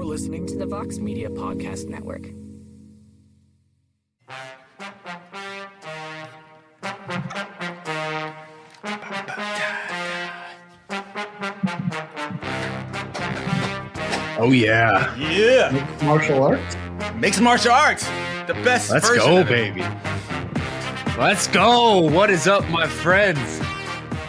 [0.00, 2.28] You're listening to the Vox Media Podcast Network.
[14.42, 15.70] Oh yeah, Yeah.
[15.70, 16.76] Mixed Martial arts?
[17.16, 18.04] Mixed martial arts.
[18.46, 19.74] The best let's version go, of it.
[19.74, 19.84] baby.
[21.18, 21.98] Let's go.
[22.00, 23.58] What is up, my friends?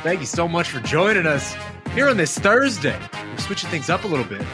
[0.03, 1.55] Thank you so much for joining us
[1.93, 2.99] here on this Thursday.
[3.13, 4.45] We're switching things up a little bit.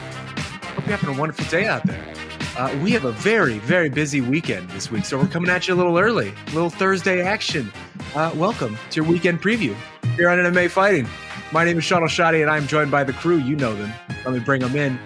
[0.77, 2.13] Hope you're having a wonderful day out there.
[2.55, 5.73] Uh, we have a very, very busy weekend this week, so we're coming at you
[5.73, 6.29] a little early.
[6.29, 7.73] A little Thursday action.
[8.13, 9.75] Uh, welcome to your weekend preview
[10.15, 11.07] here on MMA Fighting.
[11.51, 13.37] My name is Sean Shadi, and I'm joined by the crew.
[13.37, 13.91] You know them.
[14.23, 14.99] Let me bring them in.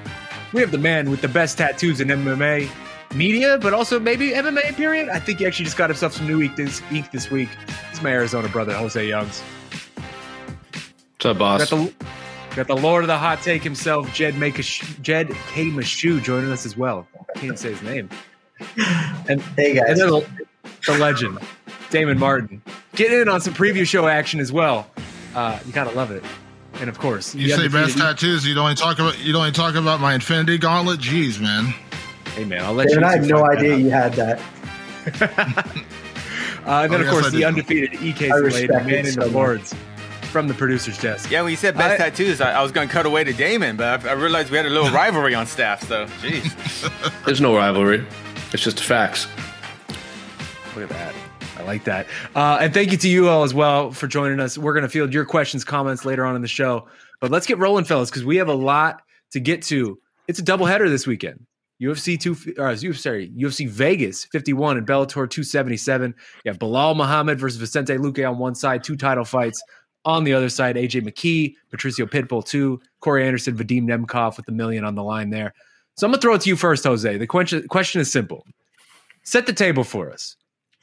[0.52, 2.70] We have the man with the best tattoos in MMA
[3.16, 5.08] media, but also maybe MMA period.
[5.08, 7.48] I think he actually just got himself some new ink this, ink this week.
[7.92, 9.40] It's my Arizona brother, Jose Youngs.
[11.14, 11.70] What's up, boss?
[11.70, 12.06] Got the,
[12.56, 15.66] got the Lord of the Hot Take himself, Jed Make Jed K.
[15.66, 17.07] Meshew, joining us as well.
[17.35, 18.09] Can't say his name.
[19.28, 20.00] And, Hey guys.
[20.00, 20.28] and the,
[20.85, 21.39] the legend,
[21.89, 22.62] Damon Martin.
[22.95, 24.88] Get in on some preview show action as well.
[25.34, 26.23] Uh, you gotta love it.
[26.75, 28.45] And of course, You the say best tattoos.
[28.45, 31.00] You don't only talk about you don't only talk about my Infinity Gauntlet.
[31.00, 31.73] Jeez, man.
[32.35, 33.07] Hey man, I'll let David, you.
[33.07, 34.41] I had no idea you had that.
[36.63, 38.09] Uh, and then, Oh, of yes, course, the undefeated E.
[38.09, 39.72] I Casey Lane, respect man in so the much.
[40.31, 41.30] Boards from the producer's desk.
[41.30, 43.34] Yeah, when you said best I- tattoos, I, I was going to cut away to
[43.34, 45.84] Damon, but I, I realized we had a little rivalry on staff.
[45.88, 47.24] So, jeez.
[47.25, 48.06] There's no rivalry.
[48.53, 49.28] It's just facts.
[50.75, 51.14] Look at that.
[51.58, 52.08] I like that.
[52.36, 54.58] Uh, and thank you to you all as well for joining us.
[54.58, 56.88] We're going to field your questions, comments later on in the show.
[57.19, 60.00] But let's get rolling, fellas, because we have a lot to get to.
[60.28, 61.46] It's a doubleheader this weekend.
[61.81, 66.13] UFC two, or uh, sorry, UFC Vegas 51 and Bellator 277.
[66.46, 69.62] You have Belal Muhammad versus Vicente Luque on one side, two title fights.
[70.03, 74.51] On the other side, AJ McKee, Patricio Pitbull two, Corey Anderson, Vadim Nemkov with a
[74.51, 75.53] million on the line there.
[75.95, 77.17] So I'm gonna throw it to you first, Jose.
[77.17, 78.45] The question question is simple.
[79.23, 80.35] Set the table for us.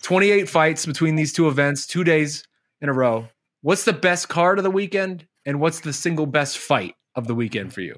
[0.02, 2.46] 28 fights between these two events, two days
[2.80, 3.26] in a row.
[3.62, 7.34] What's the best card of the weekend, and what's the single best fight of the
[7.34, 7.96] weekend for you?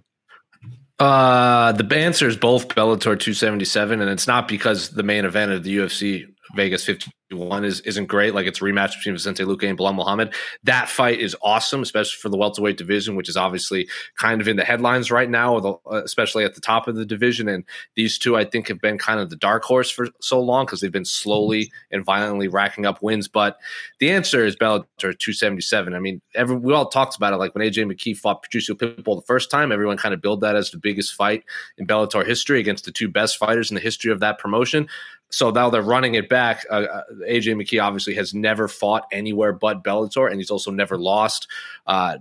[0.98, 5.62] Uh, the answer is both Bellator 277, and it's not because the main event of
[5.62, 8.34] the UFC Vegas 51 is isn't great.
[8.34, 10.34] Like it's a rematch between Vicente Luque and Bilal Muhammad.
[10.65, 14.56] That fight is awesome, especially for the welterweight division, which is obviously kind of in
[14.56, 17.49] the headlines right now, uh, especially at the top of the division.
[17.49, 20.66] And these two, I think, have been kind of the dark horse for so long
[20.66, 23.28] because they've been slowly and violently racking up wins.
[23.28, 23.59] But
[24.00, 25.94] the answer is Bellator 277.
[25.94, 27.37] I mean, every, we all talked about it.
[27.37, 30.56] Like when AJ McKee fought Patricio Pitbull the first time, everyone kind of billed that
[30.56, 31.44] as the biggest fight
[31.79, 34.88] in Bellator history against the two best fighters in the history of that promotion.
[35.31, 36.67] So now they're running it back.
[36.71, 40.99] Uh, uh, AJ McKee obviously has never fought anywhere but Bellator, and he's also never
[40.99, 41.47] lost.
[41.87, 42.19] Uh,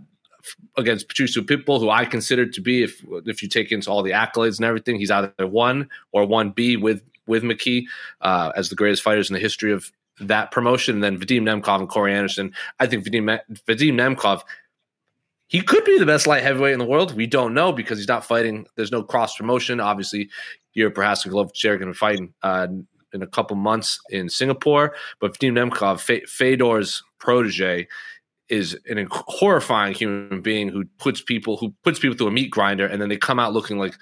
[0.78, 4.12] against Patricio Pitbull, who I consider to be, if if you take into all the
[4.12, 7.86] accolades and everything, he's either one or one B with with McKee
[8.22, 10.96] uh, as the greatest fighters in the history of that promotion.
[10.96, 12.54] And then Vadim Nemkov and Corey Anderson.
[12.80, 14.44] I think Vadim Vadim Nemkov.
[15.48, 17.16] He could be the best light heavyweight in the world.
[17.16, 18.68] We don't know because he's not fighting.
[18.76, 19.80] There's no cross promotion.
[19.80, 20.30] Obviously,
[20.74, 22.68] you're perhaps Golovkin are fighting uh,
[23.14, 24.96] in a couple months in Singapore.
[25.20, 27.88] But Vadim Nemkov, Fedor's protege,
[28.50, 32.86] is an horrifying human being who puts people who puts people through a meat grinder,
[32.86, 33.96] and then they come out looking like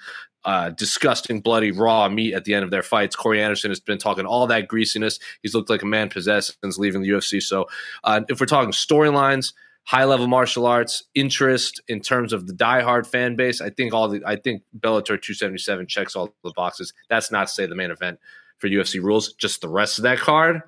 [0.44, 3.14] uh, disgusting, bloody, raw meat at the end of their fights.
[3.14, 5.18] Corey Anderson has been talking all that greasiness.
[5.42, 7.42] He's looked like a man possessed since leaving the UFC.
[7.42, 7.66] So,
[8.04, 9.52] uh, if we're talking storylines,
[9.84, 14.08] high level martial arts, interest in terms of the diehard fan base, I think all
[14.08, 16.94] the I think Bellator 277 checks all the boxes.
[17.10, 18.18] That's not to say the main event
[18.58, 19.32] for UFC rules.
[19.34, 20.62] Just the rest of that card,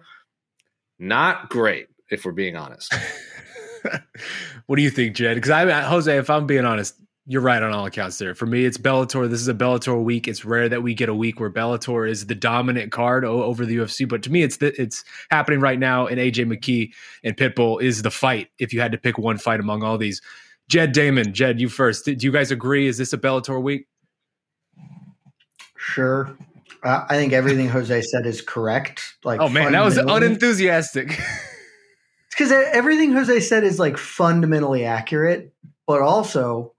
[0.98, 2.94] not great, if we're being honest.
[4.66, 5.36] what do you think, Jed?
[5.36, 6.94] Because I, Jose, if I'm being honest,
[7.26, 8.34] you're right on all accounts there.
[8.34, 9.28] For me, it's Bellator.
[9.28, 10.26] This is a Bellator week.
[10.26, 13.76] It's rare that we get a week where Bellator is the dominant card over the
[13.76, 14.08] UFC.
[14.08, 16.06] But to me, it's the, it's happening right now.
[16.06, 18.48] And AJ McKee and Pitbull is the fight.
[18.58, 20.20] If you had to pick one fight among all these,
[20.68, 22.04] Jed Damon, Jed, you first.
[22.04, 22.88] Do you guys agree?
[22.88, 23.86] Is this a Bellator week?
[25.76, 26.36] Sure.
[26.82, 29.16] Uh, I think everything Jose said is correct.
[29.24, 31.08] Like, oh man, that was unenthusiastic.
[32.30, 35.52] because everything Jose said is like fundamentally accurate,
[35.86, 36.72] but also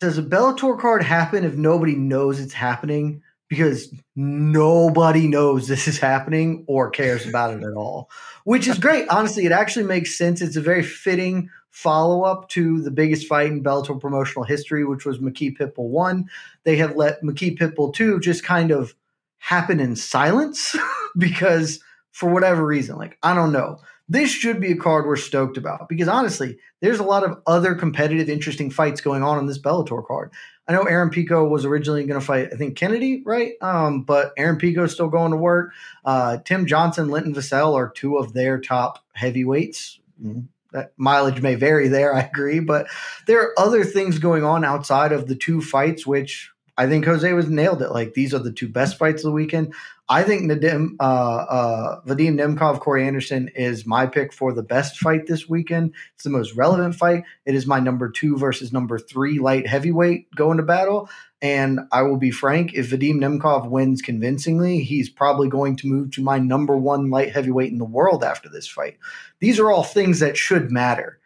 [0.00, 3.22] does a Bellator card happen if nobody knows it's happening?
[3.48, 8.10] Because nobody knows this is happening or cares about it at all,
[8.44, 9.08] which is great.
[9.08, 10.40] Honestly, it actually makes sense.
[10.40, 15.04] It's a very fitting follow up to the biggest fight in Bellator promotional history, which
[15.04, 16.28] was McKee Pitbull 1.
[16.64, 18.94] They have let McKee Pitbull 2 just kind of
[19.38, 20.76] happen in silence
[21.18, 21.80] because
[22.10, 23.80] for whatever reason, like, I don't know
[24.10, 27.76] this should be a card we're stoked about because honestly, there's a lot of other
[27.76, 30.32] competitive, interesting fights going on on this Bellator card.
[30.66, 33.52] I know Aaron Pico was originally going to fight, I think Kennedy, right?
[33.60, 35.70] Um, but Aaron Pico is still going to work.
[36.04, 40.00] Uh, Tim Johnson, Linton Vassell are two of their top heavyweights.
[40.20, 40.40] Mm-hmm.
[40.72, 42.86] That mileage may vary there, I agree, but
[43.26, 47.30] there are other things going on outside of the two fights, which I think Jose
[47.32, 47.90] was nailed it.
[47.90, 49.74] Like these are the two best fights of the weekend.
[50.10, 54.98] I think Nadim, uh, uh, Vadim Nemkov, Corey Anderson is my pick for the best
[54.98, 55.94] fight this weekend.
[56.16, 57.22] It's the most relevant fight.
[57.46, 61.08] It is my number two versus number three light heavyweight going to battle.
[61.40, 66.10] And I will be frank, if Vadim Nemkov wins convincingly, he's probably going to move
[66.12, 68.98] to my number one light heavyweight in the world after this fight.
[69.38, 71.20] These are all things that should matter.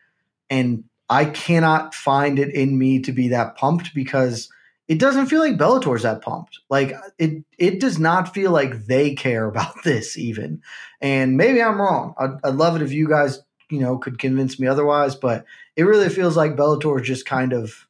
[0.50, 4.50] And I cannot find it in me to be that pumped because–
[4.86, 6.60] it doesn't feel like Bellator's that pumped.
[6.69, 10.62] Like it, it does not feel like they care about this even.
[11.00, 12.14] And maybe I'm wrong.
[12.19, 13.40] I'd, I'd love it if you guys,
[13.70, 15.14] you know, could convince me otherwise.
[15.14, 15.44] But
[15.76, 17.86] it really feels like Bellator is just kind of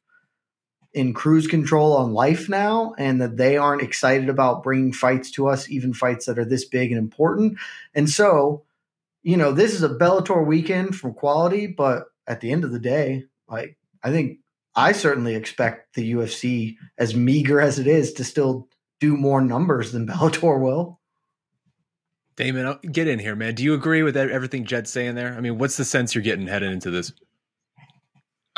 [0.93, 5.49] in cruise control on life now, and that they aren't excited about bringing fights to
[5.49, 7.57] us, even fights that are this big and important.
[7.93, 8.63] And so,
[9.21, 12.79] you know, this is a Bellator weekend from quality, but at the end of the
[12.79, 14.39] day, like I think
[14.75, 18.67] I certainly expect the UFC, as meager as it is, to still
[18.99, 20.99] do more numbers than Bellator will.
[22.35, 23.55] Damon, uh, get in here, man.
[23.55, 25.33] Do you agree with everything Jed's saying there?
[25.35, 27.13] I mean, what's the sense you're getting heading into this?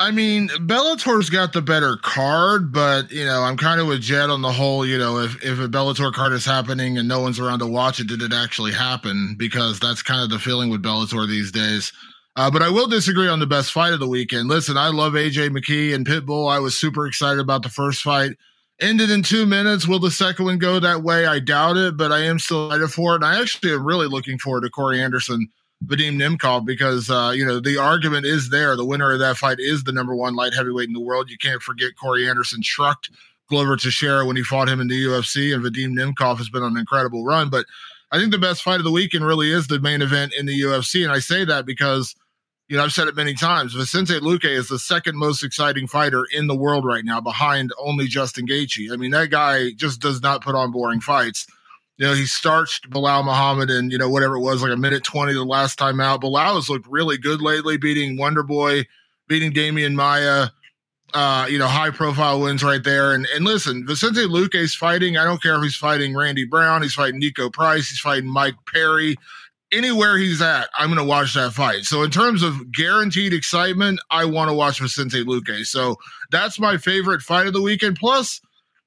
[0.00, 4.30] I mean, Bellator's got the better card, but you know, I'm kind of with Jed
[4.30, 4.86] on the whole.
[4.86, 7.98] You know, if if a Bellator card is happening and no one's around to watch
[7.98, 9.34] it, did it actually happen?
[9.36, 11.92] Because that's kind of the feeling with Bellator these days.
[12.38, 14.48] Uh, but I will disagree on the best fight of the weekend.
[14.48, 16.48] Listen, I love AJ McKee and Pitbull.
[16.48, 18.30] I was super excited about the first fight.
[18.80, 19.88] Ended in two minutes.
[19.88, 21.26] Will the second one go that way?
[21.26, 23.16] I doubt it, but I am still excited for it.
[23.16, 25.48] And I actually am really looking forward to Corey Anderson,
[25.84, 28.76] Vadim Nemkov, because, uh, you know, the argument is there.
[28.76, 31.30] The winner of that fight is the number one light heavyweight in the world.
[31.30, 33.10] You can't forget Corey Anderson trucked
[33.48, 36.74] Glover Teixeira when he fought him in the UFC, and Vadim Nemkov has been on
[36.74, 37.50] an incredible run.
[37.50, 37.66] But
[38.12, 40.60] I think the best fight of the weekend really is the main event in the
[40.60, 41.02] UFC.
[41.02, 42.14] And I say that because–
[42.68, 43.72] you know, I've said it many times.
[43.72, 48.06] Vicente Luque is the second most exciting fighter in the world right now, behind only
[48.06, 48.92] Justin Gaethje.
[48.92, 51.46] I mean, that guy just does not put on boring fights.
[51.96, 55.02] You know, he starched Belal Muhammad in, you know, whatever it was, like a minute
[55.02, 56.20] 20 the last time out.
[56.20, 58.84] Belal has looked really good lately, beating Wonder Boy,
[59.26, 60.48] beating Demian Maya.
[61.14, 63.14] Uh, you know, high profile wins right there.
[63.14, 65.16] And and listen, Vicente Luque's fighting.
[65.16, 68.56] I don't care if he's fighting Randy Brown, he's fighting Niko Price, he's fighting Mike
[68.70, 69.16] Perry
[69.72, 71.84] anywhere he's at, I'm going to watch that fight.
[71.84, 75.64] So in terms of guaranteed excitement, I want to watch Vicente Luque.
[75.64, 75.96] So
[76.30, 77.96] that's my favorite fight of the weekend.
[77.96, 78.40] Plus,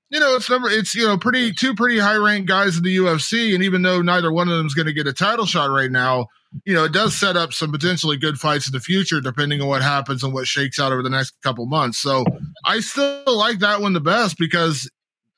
[0.09, 2.97] you know, it's number it's you know pretty two pretty high ranked guys in the
[2.97, 5.69] UFC, and even though neither one of them is going to get a title shot
[5.69, 6.27] right now,
[6.65, 9.67] you know, it does set up some potentially good fights in the future, depending on
[9.67, 11.97] what happens and what shakes out over the next couple months.
[11.97, 12.25] So
[12.65, 14.89] I still like that one the best because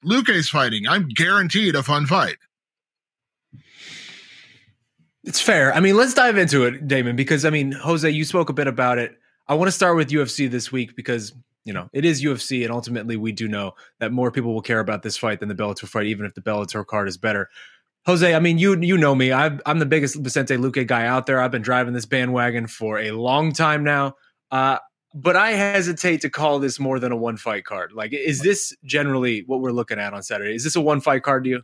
[0.03, 0.87] Luque's fighting.
[0.87, 2.37] I'm guaranteed a fun fight.
[5.23, 5.73] It's fair.
[5.73, 8.67] I mean, let's dive into it, Damon, because I mean, Jose, you spoke a bit
[8.67, 9.17] about it.
[9.47, 12.71] I want to start with UFC this week because you know it is UFC, and
[12.71, 15.87] ultimately we do know that more people will care about this fight than the Bellator
[15.87, 17.49] fight, even if the Bellator card is better.
[18.05, 19.31] Jose, I mean, you you know me.
[19.31, 21.39] i am the biggest Vicente Luque guy out there.
[21.39, 24.15] I've been driving this bandwagon for a long time now.
[24.51, 24.77] Uh,
[25.13, 27.93] but I hesitate to call this more than a one fight card.
[27.93, 30.55] Like, is this generally what we're looking at on Saturday?
[30.55, 31.61] Is this a one fight card to you?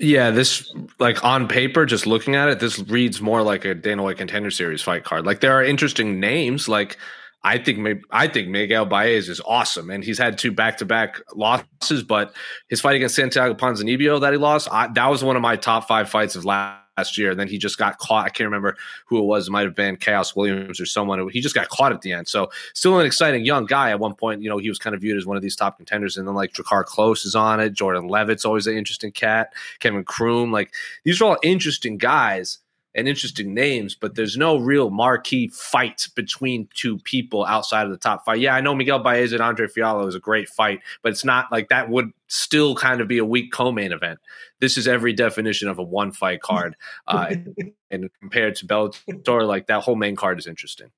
[0.00, 4.02] Yeah, this like on paper, just looking at it, this reads more like a Dana
[4.02, 5.26] White Contender Series fight card.
[5.26, 6.96] Like there are interesting names, like
[7.42, 11.20] I think I think Miguel Baeza is awesome, and he's had two back to back
[11.34, 12.04] losses.
[12.04, 12.32] But
[12.68, 15.88] his fight against Santiago Ponzinibbio that he lost, I, that was one of my top
[15.88, 16.80] five fights of last
[17.18, 17.30] year.
[17.30, 18.26] And then he just got caught.
[18.26, 18.76] I can't remember
[19.06, 19.48] who it was.
[19.48, 21.28] It might have been Khaos Williams or someone.
[21.30, 22.28] He just got caught at the end.
[22.28, 23.90] So still an exciting young guy.
[23.90, 25.76] At one point, you know, he was kind of viewed as one of these top
[25.76, 26.16] contenders.
[26.16, 27.72] And then like Drakkar Klose is on it.
[27.72, 29.52] Jordan Leavitt's always an interesting cat.
[29.78, 30.72] Kevin Croom, like
[31.04, 32.58] these are all interesting guys
[32.98, 37.96] and interesting names, but there's no real marquee fight between two people outside of the
[37.96, 38.38] top five.
[38.38, 41.46] Yeah, I know Miguel Baeza and Andre Fialho is a great fight, but it's not
[41.52, 44.18] like that would still kind of be a weak co-main event.
[44.58, 46.74] This is every definition of a one fight card,
[47.06, 47.36] uh,
[47.92, 50.90] and compared to Bellator, like that whole main card is interesting.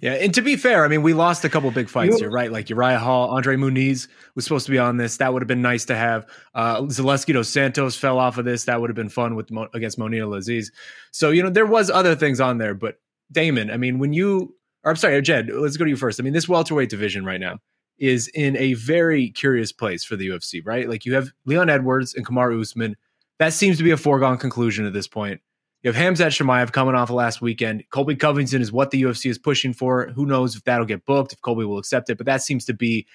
[0.00, 2.30] Yeah, and to be fair, I mean, we lost a couple big fights you, here,
[2.30, 2.50] right?
[2.50, 5.16] Like Uriah Hall, Andre Muniz was supposed to be on this.
[5.18, 6.26] That would have been nice to have.
[6.54, 8.64] Uh, Zaleski dos Santos fell off of this.
[8.64, 10.70] That would have been fun with against Mounir Lazzez.
[11.10, 13.00] So you know, there was other things on there, but
[13.32, 14.54] Damon, I mean, when you,
[14.84, 16.20] or I'm sorry, Jed, let's go to you first.
[16.20, 17.58] I mean, this welterweight division right now
[17.98, 20.88] is in a very curious place for the UFC, right?
[20.88, 22.96] Like you have Leon Edwards and Kamaru Usman.
[23.38, 25.40] That seems to be a foregone conclusion at this point.
[25.82, 27.84] You have Khamzat Chimaev coming off of last weekend.
[27.90, 30.08] Colby Covington is what the UFC is pushing for.
[30.08, 32.74] Who knows if that'll get booked, if Colby will accept it, but that seems to
[32.74, 33.06] be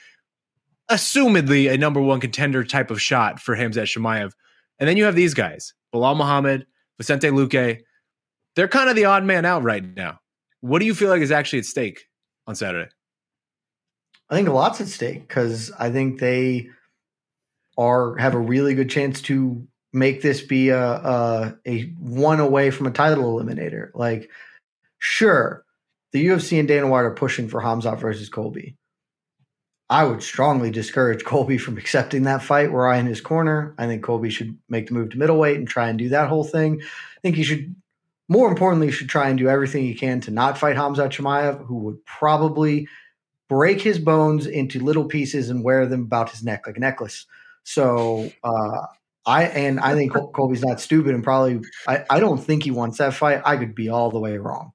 [0.90, 4.32] assumedly a number one contender type of shot for Khamzat Chimaev.
[4.80, 6.66] And then you have these guys, Belal Muhammad,
[6.98, 7.82] Vicente Luque.
[8.56, 10.20] They're kind of the odd man out right now.
[10.62, 12.06] What do you feel like is actually at stake
[12.48, 12.90] on Saturday?
[14.30, 16.70] I think a lot's at stake because I think they
[17.78, 22.70] are have a really good chance to make this be a, a, a one away
[22.70, 23.90] from a title eliminator.
[23.96, 24.30] Like,
[25.00, 25.66] sure,
[26.12, 28.76] the UFC and Dana White are pushing for Khamzat versus Colby.
[29.90, 32.72] I would strongly discourage Colby from accepting that fight.
[32.72, 33.74] We're in his corner.
[33.78, 36.44] I think Colby should make the move to middleweight and try and do that whole
[36.44, 36.82] thing.
[36.82, 37.74] I think he should,
[38.28, 41.78] more importantly, should try and do everything he can to not fight Khamzat Chimaev, who
[41.78, 42.88] would probably
[43.48, 47.26] break his bones into little pieces and wear them about his neck like a necklace.
[47.64, 48.88] So uh,
[49.26, 52.98] I and I think Colby's not stupid and probably I, I don't think he wants
[52.98, 53.42] that fight.
[53.46, 54.72] I could be all the way wrong.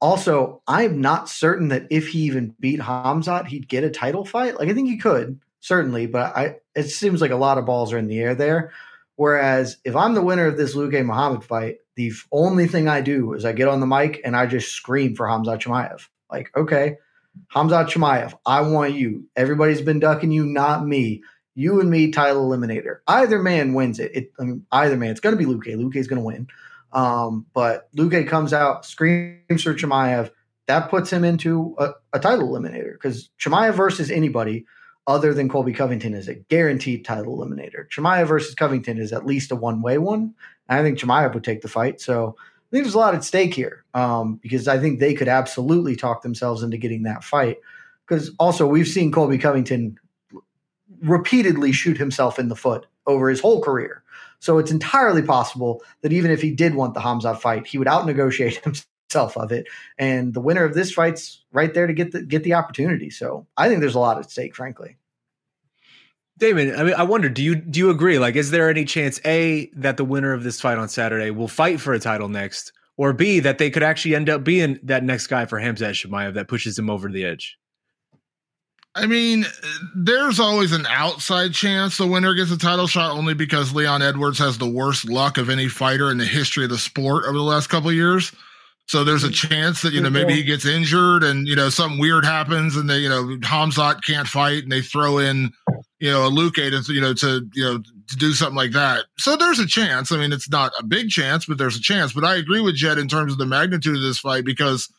[0.00, 4.58] Also, I'm not certain that if he even beat Khamzat, he'd get a title fight.
[4.58, 7.92] Like I think he could, certainly, but I it seems like a lot of balls
[7.92, 8.72] are in the air there.
[9.16, 13.32] Whereas if I'm the winner of this Luque Muhammad fight, the only thing I do
[13.32, 16.06] is I get on the mic and I just scream for Khamzat Chimaev.
[16.30, 16.98] Like, okay,
[17.52, 19.26] Khamzat Chimaev, I want you.
[19.34, 21.22] Everybody's been ducking you, not me
[21.58, 22.98] you and me title eliminator.
[23.08, 24.12] Either man wins it.
[24.14, 25.10] it I mean, either man.
[25.10, 25.74] It's going to be Luque.
[25.74, 26.46] Luque's going to win.
[26.92, 30.30] Um, but Luque comes out, screams for Chimaev.
[30.68, 34.66] That puts him into a, a title eliminator because Chimaev versus anybody
[35.08, 37.88] other than Colby Covington is a guaranteed title eliminator.
[37.88, 40.34] Chimaev versus Covington is at least a one way one.
[40.68, 42.00] I think Chimaev would take the fight.
[42.00, 45.28] So I think there's a lot at stake here um, because I think they could
[45.28, 47.56] absolutely talk themselves into getting that fight.
[48.06, 49.98] Because also, we've seen Colby Covington
[51.02, 54.02] repeatedly shoot himself in the foot over his whole career.
[54.40, 57.88] So it's entirely possible that even if he did want the Khamzat fight, he would
[57.88, 59.66] out negotiate himself of it.
[59.98, 63.10] And the winner of this fight's right there to get the get the opportunity.
[63.10, 64.96] So I think there's a lot at stake, frankly.
[66.38, 68.20] Damon, I mean, I wonder, do you do you agree?
[68.20, 71.48] Like, is there any chance a that the winner of this fight on Saturday will
[71.48, 75.02] fight for a title next, or b that they could actually end up being that
[75.02, 77.57] next guy for Khamzat Chimaev that pushes him over the edge?
[78.98, 79.46] I mean,
[79.94, 84.38] there's always an outside chance the winner gets a title shot only because Leon Edwards
[84.38, 87.42] has the worst luck of any fighter in the history of the sport over the
[87.42, 88.32] last couple of years.
[88.86, 92.00] So there's a chance that, you know, maybe he gets injured and, you know, something
[92.00, 95.52] weird happens and they, you know, Khamzat can't fight and they throw in,
[96.00, 99.04] you know, a Luque to, you know, to, you know, to do something like that.
[99.18, 100.10] So there's a chance.
[100.10, 102.14] I mean, it's not a big chance, but there's a chance.
[102.14, 104.90] But I agree with Jed in terms of the magnitude of this fight because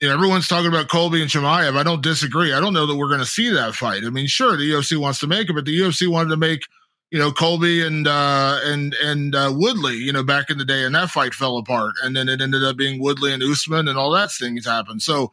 [0.00, 1.76] you know, everyone's talking about Colby and Chimaev.
[1.76, 2.52] I don't disagree.
[2.54, 4.02] I don't know that we're going to see that fight.
[4.04, 6.62] I mean, sure, the UFC wants to make it, but the UFC wanted to make,
[7.10, 10.84] you know, Colby and uh, and and uh, Woodley, you know, back in the day,
[10.84, 13.98] and that fight fell apart, and then it ended up being Woodley and Usman, and
[13.98, 15.02] all that things happened.
[15.02, 15.32] So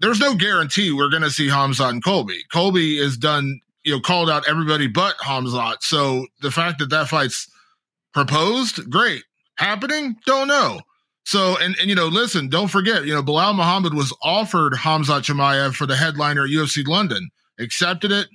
[0.00, 2.40] there's no guarantee we're going to see Khamzat and Colby.
[2.52, 5.76] Colby is done, you know, called out everybody but Khamzat.
[5.80, 7.48] So the fact that that fight's
[8.12, 9.22] proposed, great.
[9.56, 10.80] Happening, don't know.
[11.24, 15.22] So, and, and, you know, listen, don't forget, you know, Belal Muhammad was offered Khamzat
[15.22, 18.26] Chimaev for the headliner at UFC London, accepted it,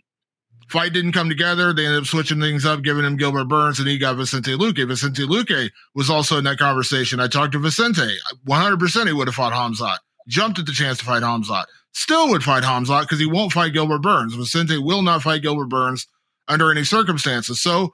[0.67, 1.71] Fight didn't come together.
[1.71, 4.85] They ended up switching things up, giving him Gilbert Burns, and he got Vicente Luque.
[4.85, 7.21] Vicente Luque was also in that conversation.
[7.21, 8.17] I talked to Vicente.
[8.47, 9.97] 100% he would have fought Khamzat.
[10.27, 11.65] Jumped at the chance to fight Khamzat.
[11.93, 14.33] Still would fight Khamzat because he won't fight Gilbert Burns.
[14.35, 16.05] Vicente will not fight Gilbert Burns
[16.49, 17.61] under any circumstances.
[17.61, 17.93] So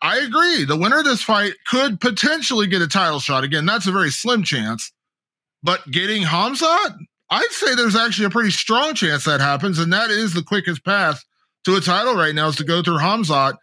[0.00, 0.64] I agree.
[0.64, 3.44] The winner of this fight could potentially get a title shot.
[3.44, 4.92] Again, that's a very slim chance.
[5.62, 6.96] But getting Khamzat,
[7.30, 10.84] I'd say there's actually a pretty strong chance that happens, and that is the quickest
[10.84, 11.24] path
[11.64, 13.56] to a title right now is to go through Khamzat,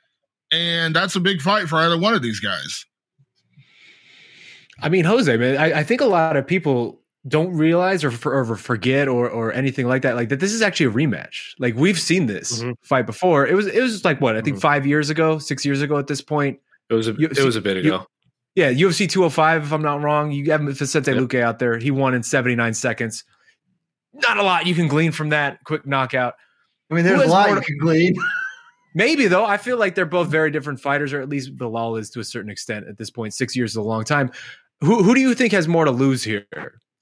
[0.51, 2.85] and that's a big fight for either one of these guys.
[4.81, 8.33] I mean, Jose, man, I, I think a lot of people don't realize or, for,
[8.33, 11.53] or forget or or anything like that, like that this is actually a rematch.
[11.57, 12.71] Like we've seen this mm-hmm.
[12.83, 13.47] fight before.
[13.47, 14.61] It was it was like what I think mm-hmm.
[14.61, 16.59] five years ago, six years ago at this point.
[16.89, 18.05] It was a UFC, it was a bit ago.
[18.53, 20.31] yeah, UFC 205, if I'm not wrong.
[20.31, 21.19] You have Vicente yep.
[21.19, 21.79] Luque out there.
[21.79, 23.23] He won in 79 seconds.
[24.13, 26.35] Not a lot you can glean from that quick knockout.
[26.91, 28.15] I mean, there's a lot you can glean.
[28.93, 32.11] Maybe though, I feel like they're both very different fighters, or at least Belal is
[32.11, 33.33] to a certain extent at this point.
[33.33, 34.31] Six years is a long time.
[34.81, 36.45] Who who do you think has more to lose here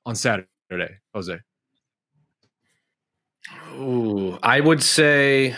[0.05, 0.47] on Saturday,
[1.13, 1.39] Jose?
[3.75, 5.55] Ooh, I would say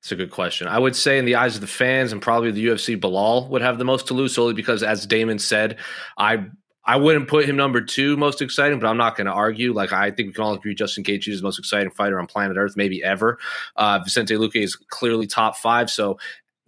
[0.00, 0.66] it's a good question.
[0.68, 3.62] I would say, in the eyes of the fans and probably the UFC, Belal would
[3.62, 5.78] have the most to lose solely because, as Damon said,
[6.16, 6.46] I
[6.84, 9.74] I wouldn't put him number two most exciting, but I'm not going to argue.
[9.74, 12.26] Like I think we can all agree Justin Gaethje is the most exciting fighter on
[12.26, 13.38] planet Earth, maybe ever.
[13.76, 16.18] Uh, Vicente Luque is clearly top five, so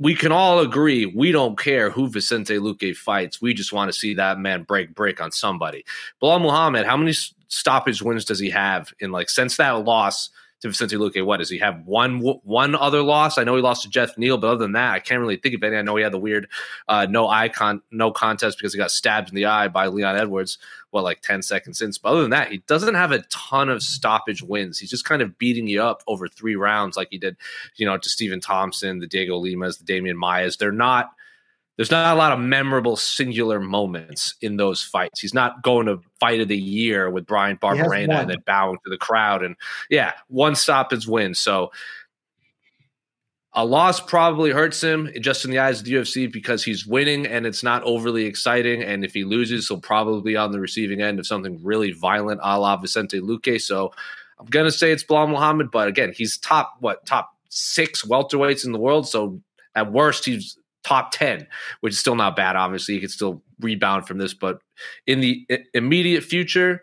[0.00, 3.40] we can all agree we don't care who Vicente Luque fights.
[3.40, 5.84] We just want to see that man break break on somebody.
[6.20, 7.12] Belal Muhammad, how many
[7.48, 10.30] stoppage wins does he have in like since that loss?
[10.62, 11.24] To Vicente Luque.
[11.24, 11.86] What does he have?
[11.86, 13.38] One one other loss.
[13.38, 15.54] I know he lost to Geoff Neal, but other than that, I can't really think
[15.54, 15.76] of any.
[15.76, 16.48] I know he had the weird
[16.86, 20.58] uh, no icon no contest because he got stabbed in the eye by Leon Edwards.
[20.92, 21.96] Well, like ten seconds since.
[21.96, 24.78] But other than that, he doesn't have a ton of stoppage wins.
[24.78, 27.36] He's just kind of beating you up over three rounds, like he did,
[27.76, 30.58] you know, to Stephen Thompson, the Dhiego Limas, the Demian Mayas.
[30.58, 31.12] They're not
[31.80, 35.18] there's not a lot of memorable singular moments in those fights.
[35.18, 38.90] He's not going to fight of the year with Bryan Barberena and then bowing to
[38.90, 39.42] the crowd.
[39.42, 39.56] And
[39.88, 41.34] yeah, one stop is win.
[41.34, 41.72] So
[43.54, 47.26] a loss probably hurts him just in the eyes of the UFC because he's winning
[47.26, 48.82] and it's not overly exciting.
[48.82, 52.42] And if he loses, he'll probably be on the receiving end of something really violent
[52.44, 53.58] a la Vicente Luque.
[53.58, 53.90] So
[54.38, 58.66] I'm going to say it's Belal Muhammad, but again, he's top, what, top six welterweights
[58.66, 59.08] in the world.
[59.08, 59.40] So
[59.74, 61.46] at worst, he's top 10,
[61.80, 62.56] which is still not bad.
[62.56, 64.58] Obviously, he could still rebound from this, but
[65.06, 66.82] in the immediate future,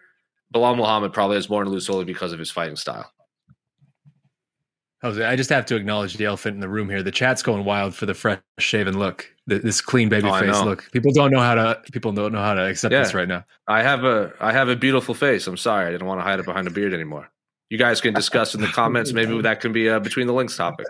[0.53, 3.11] Belal Muhammad probably has more to lose solely because of his fighting style.
[5.03, 7.03] Jose, I just have to acknowledge the elephant in the room here.
[7.03, 10.89] The chat's going wild for the fresh shaven look, this clean baby oh, face look.
[10.91, 11.79] People don't know how to.
[11.91, 13.03] People don't know how to accept yeah.
[13.03, 13.45] this right now.
[13.67, 15.45] I have a I have a beautiful face.
[15.45, 17.29] I'm sorry, I didn't want to hide it behind a beard anymore.
[17.69, 19.13] You guys can discuss in the comments.
[19.13, 20.87] Maybe that can be a between the links topic.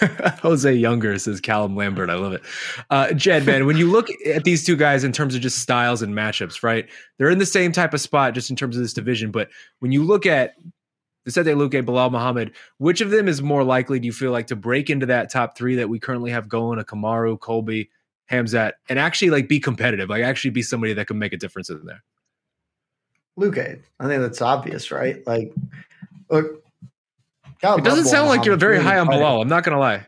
[0.42, 2.10] Jose Younger says Callum Lambert.
[2.10, 2.42] I love it.
[2.90, 6.02] Uh, Jed, man, when you look at these two guys in terms of just styles
[6.02, 6.88] and matchups, right?
[7.18, 9.30] They're in the same type of spot just in terms of this division.
[9.30, 10.54] But when you look at
[11.24, 14.56] Vicente Luque, Belal Muhammad, which of them is more likely, do you feel like, to
[14.56, 17.90] break into that top three that we currently have going, a Kamaru, Colby,
[18.30, 21.70] Khamzat, and actually like be competitive, like actually be somebody that can make a difference
[21.70, 22.02] in there?
[23.38, 23.80] Luque.
[23.98, 25.26] I think that's obvious, right?
[25.26, 25.52] Like,
[26.30, 26.62] look,
[27.60, 29.40] God, it doesn't sound like you're very high on Belal.
[29.40, 30.06] I'm not gonna lie.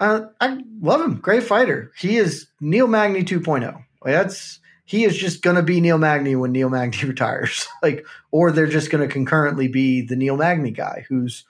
[0.00, 1.16] Uh, I love him.
[1.16, 1.92] Great fighter.
[1.96, 3.72] He is Neil Magny 2.0.
[3.72, 7.66] Like that's he is just gonna be Neil Magny when Neil Magny retires.
[7.82, 11.44] like, or they're just gonna concurrently be the Neil Magny guy who's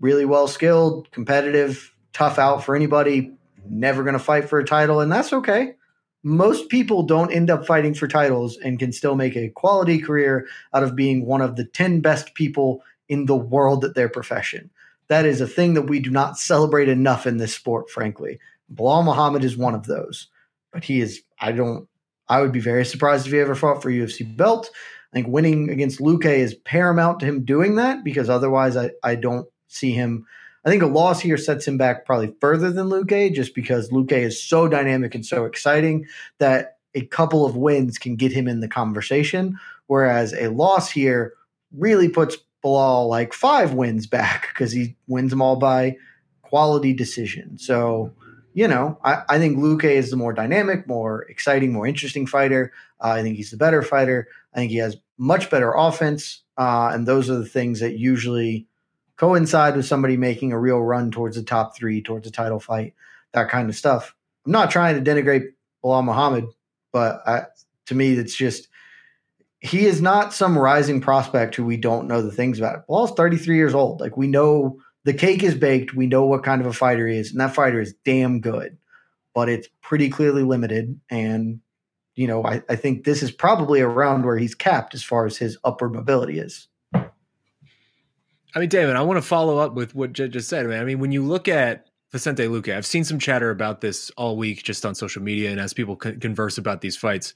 [0.00, 3.32] really well skilled, competitive, tough out for anybody,
[3.70, 5.74] never gonna fight for a title, and that's okay.
[6.26, 10.48] Most people don't end up fighting for titles and can still make a quality career
[10.74, 14.68] out of being one of the 10 best people in the world at their profession.
[15.06, 18.40] That is a thing that we do not celebrate enough in this sport, frankly.
[18.74, 20.26] Belal Muhammad is one of those,
[20.72, 21.86] but he is, I don't,
[22.28, 24.68] I would be very surprised if he ever fought for UFC belt.
[25.12, 29.14] I think winning against Luque is paramount to him doing that because otherwise I, I
[29.14, 30.26] don't see him.
[30.66, 34.10] I think a loss here sets him back probably further than Luque just because Luque
[34.10, 36.06] is so dynamic and so exciting
[36.38, 39.56] that a couple of wins can get him in the conversation.
[39.86, 41.34] Whereas a loss here
[41.72, 45.96] really puts Belal like five wins back because he wins them all by
[46.42, 47.58] quality decision.
[47.58, 48.12] So,
[48.52, 52.72] you know, I, I, think Luque is the more dynamic, more exciting, more interesting fighter.
[53.00, 54.26] Uh, I think he's the better fighter.
[54.52, 56.42] I think he has much better offense.
[56.56, 58.66] Uh, and those are the things that usually
[59.16, 62.94] coincide with somebody making a real run towards the top three, towards a title fight,
[63.32, 64.14] that kind of stuff.
[64.44, 65.48] I'm not trying to denigrate
[65.84, 66.46] Belal Muhammad,
[66.92, 67.44] but I,
[67.86, 68.68] to me, it's just
[69.60, 72.86] he is not some rising prospect who we don't know the things about.
[72.86, 74.00] Belal's 33 years old.
[74.00, 75.94] Like we know the cake is baked.
[75.94, 78.76] We know what kind of a fighter he is, and that fighter is damn good,
[79.34, 81.00] but it's pretty clearly limited.
[81.10, 81.60] And
[82.14, 85.36] you know, I, I think this is probably around where he's capped as far as
[85.36, 86.68] his upward mobility is.
[88.56, 90.64] I mean, David, I want to follow up with what Jed just said.
[90.70, 94.38] I mean, when you look at Vicente Luque, I've seen some chatter about this all
[94.38, 97.34] week just on social media and as people converse about these fights.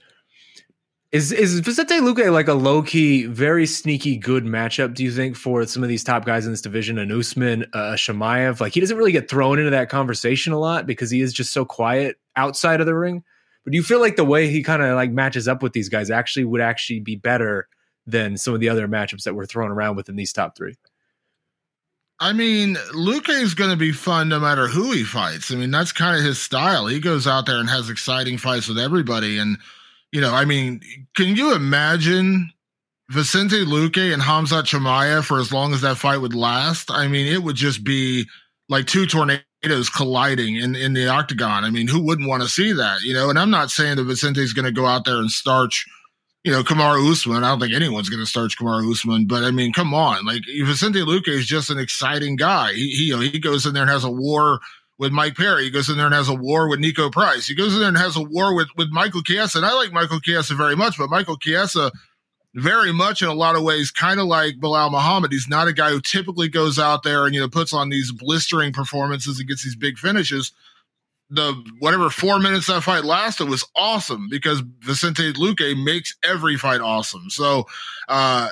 [1.13, 4.95] Is is Vicente Luque like a low key, very sneaky good matchup?
[4.95, 7.97] Do you think for some of these top guys in this division, an Usman, uh?
[8.59, 11.53] Like he doesn't really get thrown into that conversation a lot because he is just
[11.53, 13.25] so quiet outside of the ring.
[13.65, 15.91] But do you feel like the way he kind of like matches up with these
[15.91, 17.69] guys actually would actually be better
[18.07, 20.77] than some of the other matchups that were thrown around within these top three?
[22.23, 25.51] I mean, Luque is going to be fun no matter who he fights.
[25.51, 26.87] I mean, that's kind of his style.
[26.87, 29.39] He goes out there and has exciting fights with everybody.
[29.39, 29.57] And,
[30.13, 30.83] you know, I mean,
[31.17, 32.53] can you imagine
[33.11, 36.91] Vicente Luque and Hamza Chimaev for as long as that fight would last?
[36.91, 38.27] I mean, it would just be
[38.69, 41.65] like two tornadoes colliding in, in the octagon.
[41.65, 43.31] I mean, who wouldn't want to see that, you know?
[43.31, 45.87] And I'm not saying that Vicente's going to go out there and starch–
[46.45, 47.45] you know, Kamaru Usman.
[47.45, 50.25] I don't think anyone's going to start Kamaru Usman, but I mean, come on.
[50.25, 52.73] Like, Vicente Luque is just an exciting guy.
[52.73, 54.61] He, he, you know, he goes in there and has a war
[54.99, 55.65] with Mike Perry.
[55.65, 57.47] He goes in there and has a war with Niko Price.
[57.47, 59.59] He goes in there and has a war with, with Michael Chiesa.
[59.59, 61.93] And I like Michael Chiesa very much, but Michael Chiesa,
[62.55, 65.33] very much in a lot of ways, kind of like Belal Muhammad.
[65.33, 68.13] He's not a guy who typically goes out there and, you know, puts on these
[68.13, 70.53] blistering performances and gets these big finishes
[71.31, 76.81] the whatever four minutes that fight lasted was awesome because Vicente Luque makes every fight
[76.81, 77.31] awesome.
[77.31, 77.65] So
[78.09, 78.49] uh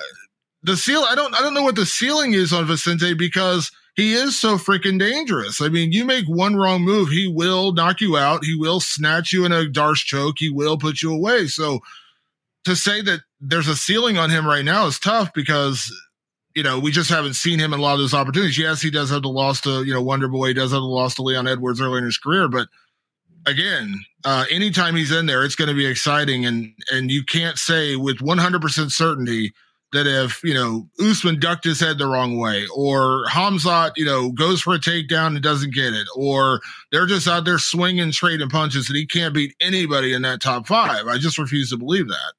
[0.63, 4.13] the seal I don't I don't know what the ceiling is on Vicente because he
[4.13, 5.59] is so freaking dangerous.
[5.59, 9.33] I mean, you make one wrong move, he will knock you out, he will snatch
[9.33, 11.47] you in a D'Arce choke, he will put you away.
[11.47, 11.81] So
[12.63, 15.93] to say that there's a ceiling on him right now is tough because
[16.55, 18.57] you know, we just haven't seen him in a lot of those opportunities.
[18.57, 20.47] Yes, he does have the loss to, you know, Wonder Boy.
[20.47, 22.47] He does have the loss to Leon Edwards early in his career.
[22.47, 22.67] But
[23.45, 26.45] again, uh, anytime he's in there, it's going to be exciting.
[26.45, 29.53] And, and you can't say with 100% certainty
[29.91, 34.31] that if, you know, Usman ducked his head the wrong way or Khamzat, you know,
[34.31, 38.49] goes for a takedown and doesn't get it, or they're just out there swinging, trading
[38.49, 41.07] punches that he can't beat anybody in that top five.
[41.07, 42.33] I just refuse to believe that.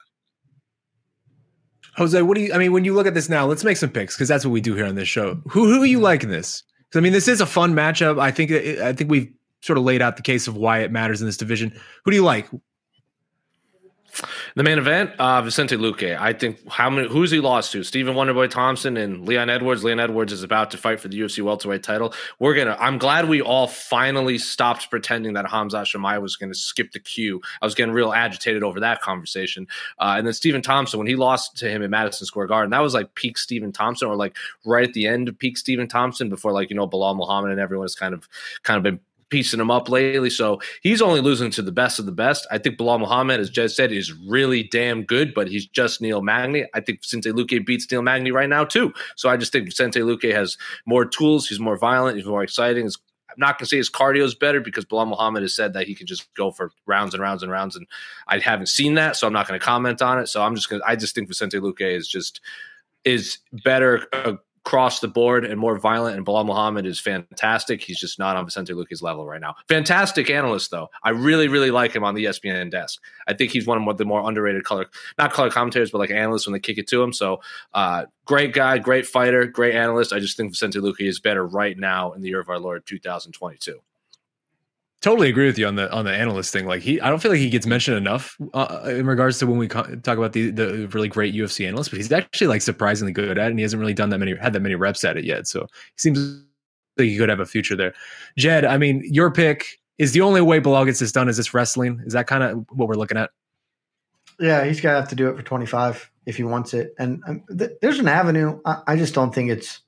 [2.01, 2.55] Jose, what do you?
[2.55, 4.53] I mean, when you look at this now, let's make some picks because that's what
[4.53, 5.35] we do here on this show.
[5.51, 6.63] Who who are you liking this?
[6.89, 8.19] Because I mean, this is a fun matchup.
[8.19, 11.21] I think I think we've sort of laid out the case of why it matters
[11.21, 11.79] in this division.
[12.07, 12.49] Who do you like?
[14.57, 16.19] The main event, uh, Vicente Luque.
[16.19, 17.85] I think how many who's he lost to?
[17.85, 19.85] Stephen Wonderboy Thompson and Leon Edwards.
[19.85, 22.13] Leon Edwards is about to fight for the UFC welterweight title.
[22.39, 22.77] We're gonna.
[22.81, 27.41] I'm glad we all finally stopped pretending that Hamza Chimaev was to skip the queue.
[27.63, 29.67] I was getting real agitated over that conversation.
[29.99, 32.81] Uh, and then Stephen Thompson when he lost to him in Madison Square Garden, that
[32.81, 36.29] was like peak Stephen Thompson, or like right at the end of peak Stephen Thompson
[36.29, 38.29] before like you know Belal Muhammad and everyone has kind of
[38.63, 40.29] kind of been piecing him up lately.
[40.29, 42.47] So he's only losing to the best of the best.
[42.51, 46.21] I think Belal Muhammad, as Jez said, is really damn good, but he's just Neil
[46.21, 46.67] Magny.
[46.75, 48.93] I think Vicente Luque beats Neil Magny right now, too.
[49.17, 51.49] So I just think Vicente Luque has more tools.
[51.49, 52.17] He's more violent.
[52.17, 52.85] He's more exciting.
[52.87, 55.87] I'm not going to say his cardio is better because Belal Muhammad has said that
[55.87, 57.77] he can just go for rounds and rounds and rounds.
[57.77, 57.87] And
[58.27, 60.27] I haven't seen that, so I'm not going to comment on it.
[60.27, 62.41] So I'm just going to, I just think Vicente Luque is just,
[63.05, 64.35] is better, uh,
[64.67, 66.17] across the board and more violent.
[66.17, 67.81] And Belal Muhammad is fantastic.
[67.83, 69.55] He's just not on Vicente Luque's level right now.
[69.69, 70.89] Fantastic analyst, though.
[71.03, 73.03] I really, really like him on the ESPN desk.
[73.27, 74.87] I think he's one of the more underrated color,
[75.19, 77.13] not color commentators, but like analysts when they kick it to him.
[77.13, 77.41] So,
[77.75, 80.13] uh, great guy, great fighter, great analyst.
[80.13, 82.85] I just think Vicente Luque is better right now in the year of our Lord
[82.87, 83.81] 2022
[85.01, 86.67] totally agree with you on the on the analyst thing.
[86.67, 89.59] Like he, I don't feel like he gets mentioned enough uh, in regards to when
[89.59, 93.39] we talk about the the really great UFC analyst, but he's actually like surprisingly good
[93.39, 95.25] at it, and he hasn't really done that many had that many reps at it
[95.25, 95.47] yet.
[95.47, 96.45] So he seems
[96.97, 97.95] like he could have a future there.
[98.37, 101.55] Jed, I mean, your pick is the only way Belal gets this done is this
[101.55, 102.03] wrestling.
[102.05, 103.31] Is that kind of what we're looking at?
[104.39, 107.23] Yeah, he's gonna have to do it for twenty five if he wants it, and
[107.27, 108.61] um, th- there's an avenue.
[108.65, 109.81] I-, I just don't think it's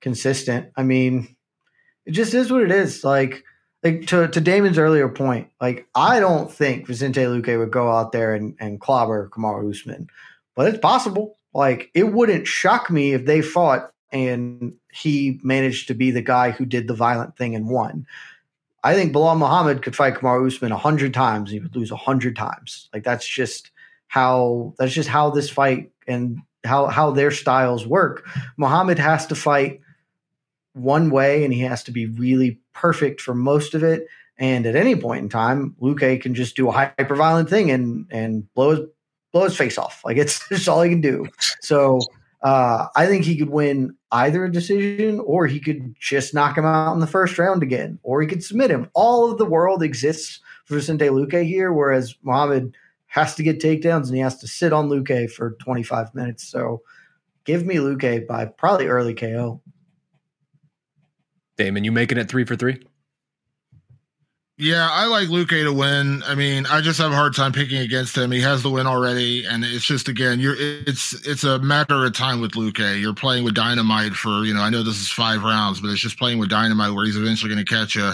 [0.00, 0.70] consistent.
[0.76, 1.36] I mean,
[2.06, 3.04] it just is what it is.
[3.04, 3.44] Like
[3.84, 8.12] like to, to Damon's earlier point, like I don't think Vicente Luque would go out
[8.12, 10.08] there and, and clobber Kamaru Usman,
[10.54, 11.36] but it's possible.
[11.52, 16.50] Like it wouldn't shock me if they fought and he managed to be the guy
[16.50, 18.06] who did the violent thing and won.
[18.82, 21.90] I think Belal Muhammad could fight Kamaru Usman a hundred times, and he would lose
[21.90, 22.88] a hundred times.
[22.92, 23.70] Like that's just
[24.08, 28.26] how that's just how this fight and how how their styles work.
[28.56, 29.80] Muhammad has to fight
[30.72, 34.06] one way and he has to be really perfect for most of it.
[34.36, 38.06] And at any point in time, Luque can just do a hyper violent thing and
[38.10, 38.80] and blow his
[39.32, 40.02] blow his face off.
[40.04, 41.26] Like it's just all he can do.
[41.60, 42.00] So
[42.44, 46.66] Uh, I think he could win either a decision or he could just knock him
[46.66, 48.90] out in the first round again, or he could submit him.
[48.92, 52.74] All of the world exists for Vicente Luque here, whereas Muhammad
[53.06, 56.46] has to get takedowns and he has to sit on Luque for 25 minutes.
[56.46, 56.82] So
[57.44, 59.62] give me Luque by probably early KO.
[61.56, 62.82] Damon, you making it three for three?
[64.56, 66.22] Yeah, I like Luque to win.
[66.24, 68.30] I mean, I just have a hard time picking against him.
[68.30, 72.12] He has the win already, and it's just again, you're it's it's a matter of
[72.14, 73.00] time with Luque.
[73.00, 74.60] You're playing with dynamite for you know.
[74.60, 77.52] I know this is five rounds, but it's just playing with dynamite where he's eventually
[77.52, 78.12] going to catch you.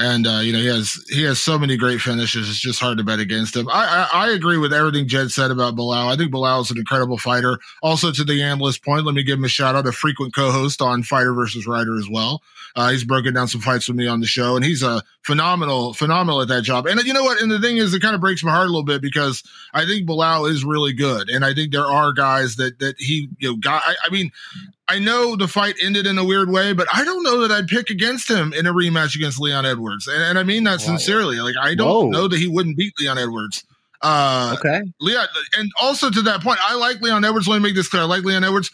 [0.00, 2.48] And uh, you know he has he has so many great finishes.
[2.48, 3.68] It's just hard to bet against him.
[3.68, 6.12] I, I, I agree with everything Jed said about Belal.
[6.12, 7.58] I think Belal is an incredible fighter.
[7.82, 10.80] Also, to the analyst point, let me give him a shout out, a frequent co-host
[10.80, 12.42] on Fighter versus Writer as well.
[12.76, 15.94] Uh, he's broken down some fights with me on the show, and he's a phenomenal,
[15.94, 16.86] phenomenal at that job.
[16.86, 17.40] And you know what?
[17.42, 19.42] And the thing is, it kind of breaks my heart a little bit because
[19.74, 23.28] I think Belal is really good, and I think there are guys that that he
[23.38, 23.82] you know got.
[23.84, 24.30] I, I mean,
[24.88, 27.68] I know the fight ended in a weird way, but I don't know that I'd
[27.68, 31.40] pick against him in a rematch against Leon Edwards, and, and I mean that sincerely.
[31.40, 32.08] Like I don't Whoa.
[32.08, 33.64] know that he wouldn't beat Leon Edwards.
[34.00, 34.80] Uh, Okay.
[35.00, 35.26] Leon,
[35.58, 37.48] and also to that point, I like Leon Edwards.
[37.48, 38.02] Let me make this clear.
[38.02, 38.70] I like Leon Edwards.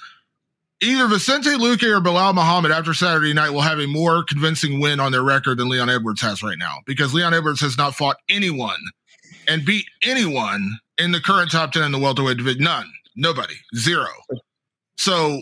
[0.82, 5.00] Either Vicente Luque or Belal Muhammad after Saturday night will have a more convincing win
[5.00, 8.16] on their record than Leon Edwards has right now because Leon Edwards has not fought
[8.28, 8.76] anyone
[9.48, 12.64] and beat anyone in the current top 10 in the welterweight division.
[12.64, 12.92] None.
[13.16, 13.54] Nobody.
[13.76, 14.08] Zero.
[14.98, 15.40] So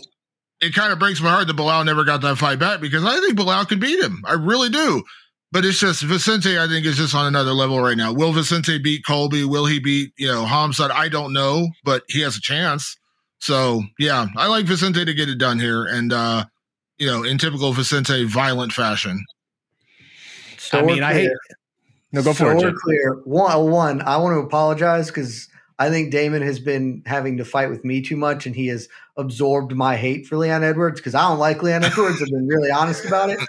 [0.63, 3.19] it kind of breaks my heart that Belal never got that fight back because I
[3.19, 4.23] think Belal could beat him.
[4.25, 5.03] I really do.
[5.51, 8.11] But it's just Vicente, I think, is just on another level right now.
[8.11, 9.45] Will Vicente beat Colby?
[9.45, 10.89] Will he beat, you know, Khamzat?
[10.89, 12.97] I don't know, but he has a chance.
[13.37, 15.85] So yeah, I like Vicente to get it done here.
[15.85, 16.45] And uh,
[16.97, 19.23] you know, in typical Vicente violent fashion.
[20.57, 21.31] So I we're mean, I hate.
[22.13, 22.57] No, go so for it.
[22.57, 23.21] we're clear.
[23.25, 25.49] One, one, I want to apologize because
[25.83, 28.87] I think Damon has been having to fight with me too much, and he has
[29.17, 32.21] absorbed my hate for Leon Edwards because I don't like Leon Edwards.
[32.21, 33.39] I've been really honest about it.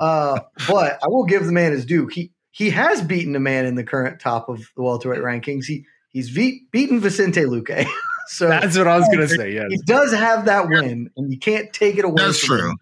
[0.00, 2.08] Uh, but I will give the man his due.
[2.08, 5.66] He he has beaten a man in the current top of the welterweight rankings.
[5.66, 7.86] He he's beat, beaten Vicente Luque.
[8.26, 9.52] so That's what I was gonna say.
[9.52, 9.66] Yes.
[9.70, 12.16] he does have that win, and you can't take it away.
[12.16, 12.70] That's from true.
[12.70, 12.78] him.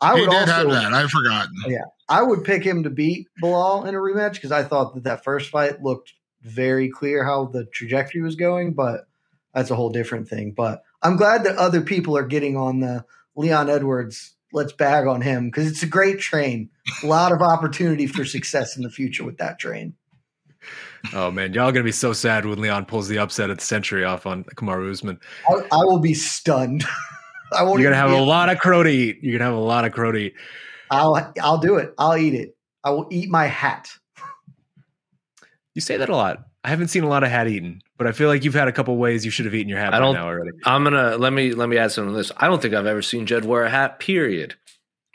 [0.00, 0.92] I he would did also have that.
[0.94, 1.52] I've forgotten.
[1.66, 5.02] Yeah, I would pick him to beat Belal in a rematch because I thought that
[5.02, 6.12] that first fight looked
[6.42, 9.06] very clear how the trajectory was going, but
[9.54, 10.52] that's a whole different thing.
[10.52, 13.04] But I'm glad that other people are getting on the
[13.36, 14.34] Leon Edwards.
[14.52, 16.70] Let's bag on him because it's a great train.
[17.02, 19.94] A lot of opportunity for success in the future with that train.
[21.14, 24.04] Oh man, y'all gonna be so sad when Leon pulls the upset at the century
[24.04, 25.18] off on Kamaru Usman.
[25.48, 26.84] I, I will be stunned.
[27.52, 27.80] I won't.
[27.80, 29.18] You're gonna have a lot of crow to eat.
[29.22, 30.34] You're gonna have a lot of crow to eat.
[30.90, 31.94] I'll I'll do it.
[31.98, 32.56] I'll eat it.
[32.84, 33.88] I will eat my hat.
[35.80, 36.44] You say that a lot.
[36.62, 38.72] I haven't seen a lot of hat eaten, but I feel like you've had a
[38.72, 40.50] couple ways you should have eaten your hat I don't- now already.
[40.66, 42.30] I'm gonna let me let me add something to this.
[42.36, 43.98] I don't think I've ever seen Jed wear a hat.
[43.98, 44.56] Period.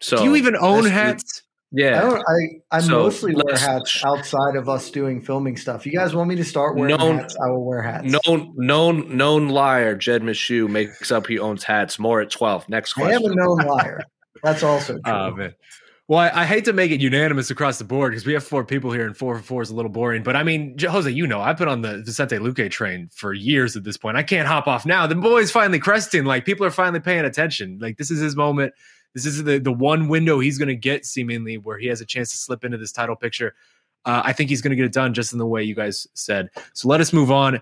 [0.02, 1.42] So Do you even own that's- hats?
[1.46, 2.02] I Yeah.
[2.02, 2.18] don't.
[2.28, 5.86] I I So, mostly wear hats outside of us doing filming stuff.
[5.86, 7.36] You guys want me to start wearing Known- hats?
[7.40, 8.08] I will wear hats.
[8.26, 9.94] Known known known liar.
[9.96, 12.00] Jed Meshew makes up he owns hats.
[12.00, 12.68] More at twelve.
[12.70, 13.12] Next question.
[13.14, 14.02] I am a known liar.
[14.44, 15.34] That's also ah, true.
[15.36, 15.54] Oh man.
[16.08, 18.64] Well, I, I hate to make it unanimous across the board because we have four
[18.64, 20.22] people here, and four for four is a little boring.
[20.22, 23.76] But I mean, Jose, you know, I've been on the Vicente Luque train for years
[23.76, 24.16] at this point.
[24.16, 25.08] I can't hop off now.
[25.08, 26.24] The boy's finally cresting.
[26.24, 27.80] Like people are finally paying attention.
[27.82, 28.74] Like this is his moment.
[29.16, 32.06] This is the the one window he's going to get seemingly where he has a
[32.06, 33.56] chance to slip into this title picture.
[34.06, 36.06] Uh, I think he's going to get it done just in the way you guys
[36.14, 36.50] said.
[36.74, 37.62] So let us move on.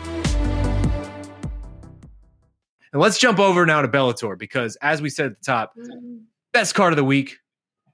[2.93, 5.73] And let's jump over now to Bellator because, as we said at the top,
[6.53, 7.37] best card of the week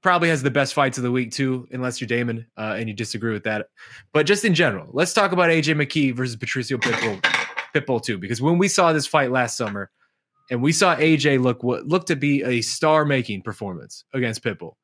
[0.02, 2.96] probably has the best fights of the week too, unless you're Damon uh, and you
[2.96, 3.68] disagree with that.
[4.14, 7.22] But just in general, let's talk about AJ McKee versus Patricio Pitbull,
[7.76, 9.92] Pitbull too, because when we saw this fight last summer,
[10.50, 14.76] and we saw AJ look what looked to be a star-making performance against Pitbull,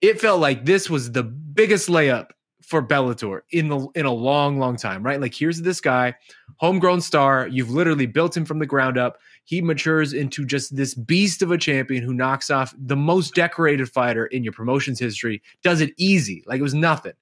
[0.00, 2.30] it felt like this was the biggest layup
[2.62, 5.20] for Bellator in the in a long, long time, right?
[5.20, 6.14] Like here's this guy,
[6.56, 7.46] homegrown star.
[7.46, 9.18] You've literally built him from the ground up.
[9.46, 13.88] He matures into just this beast of a champion who knocks off the most decorated
[13.88, 15.40] fighter in your promotion's history.
[15.62, 17.12] Does it easy, like it was nothing.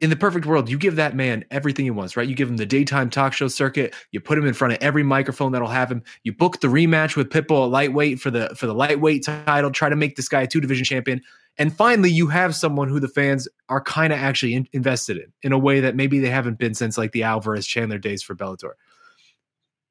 [0.00, 2.28] In the perfect world, you give that man everything he wants, right?
[2.28, 3.94] You give him the daytime talk show circuit.
[4.10, 6.02] You put him in front of every microphone that'll have him.
[6.22, 9.70] You book the rematch with Pitbull at lightweight for the for the lightweight title.
[9.70, 11.22] Try to make this guy a two division champion.
[11.56, 15.32] And finally, you have someone who the fans are kind of actually in, invested in
[15.42, 18.34] in a way that maybe they haven't been since like the Alvarez Chandler days for
[18.34, 18.72] Bellator.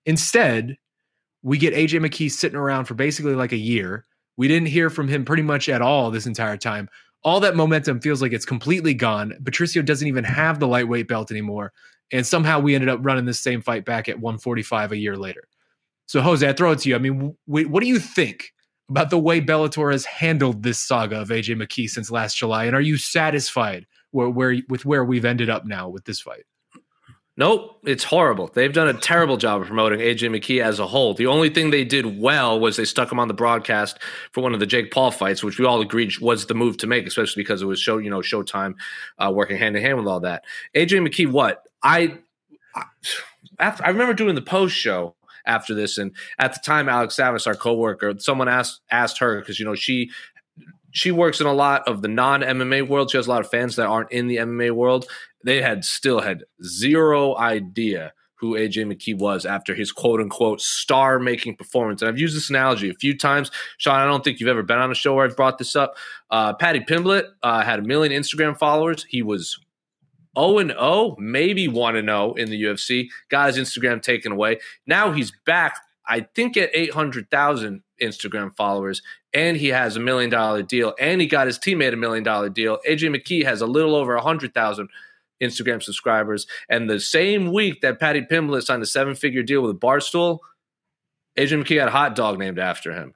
[0.06, 0.78] Instead,
[1.44, 4.06] we get AJ McKee sitting around for basically like a year.
[4.38, 6.90] We didn't hear from him pretty much at all this entire time.
[7.24, 9.34] All that momentum feels like it's completely gone.
[9.46, 11.72] Patricio doesn't even have the lightweight belt anymore.
[12.12, 15.48] And somehow we ended up running the same fight back at 145 a year later.
[16.06, 16.96] So, Jose, I throw it to you.
[16.96, 18.54] I mean, w- what do you think
[18.90, 22.66] about the way Bellator has handled this saga of AJ McKee since last July?
[22.66, 26.44] And are you satisfied where, where with where we've ended up now with this fight?
[27.36, 28.52] Nope, it's horrible.
[28.54, 31.16] They've done a terrible job of promoting AJ McKee as a whole.
[31.16, 33.98] The only thing they did well was they stuck him on the broadcast
[34.32, 36.88] for one of the Jake Paul fights, which we all agreed was the move to
[36.88, 38.76] make, especially because it was show, you know, Showtime
[39.18, 40.44] uh, working hand in hand with all that.
[40.76, 42.20] AJ McKee, what I,
[42.76, 42.84] I,
[43.58, 45.16] after, I remember doing the post show
[45.48, 49.60] after this, and at the time, Alex Savis, our coworker, someone asked asked her because
[49.60, 50.12] you know she
[50.92, 53.12] she works in a lot of the non MMA world.
[53.12, 55.08] She has a lot of fans that aren't in the MMA world.
[55.44, 61.18] They had still had zero idea who AJ McKee was after his quote unquote star
[61.18, 62.02] making performance.
[62.02, 63.50] And I've used this analogy a few times.
[63.78, 65.96] Sean, I don't think you've ever been on a show where I've brought this up.
[66.30, 69.06] Uh, Paddy Pimblett uh, had a million Instagram followers.
[69.08, 69.58] He was
[70.38, 73.08] 0 and 0, maybe 1 and 0 in the UFC.
[73.30, 74.60] Got his Instagram taken away.
[74.86, 79.02] Now he's back, I think, at 800,000 Instagram followers,
[79.34, 82.50] and he has a million dollar deal, and he got his teammate a million dollar
[82.50, 82.80] deal.
[82.88, 84.90] AJ McKee has a little over 100,000
[85.42, 86.48] Instagram subscribers.
[86.70, 90.40] And the same week that Paddy Pimblett signed a seven figure deal with Barstool,
[91.38, 93.14] AJ McKee had a hot dog named after him.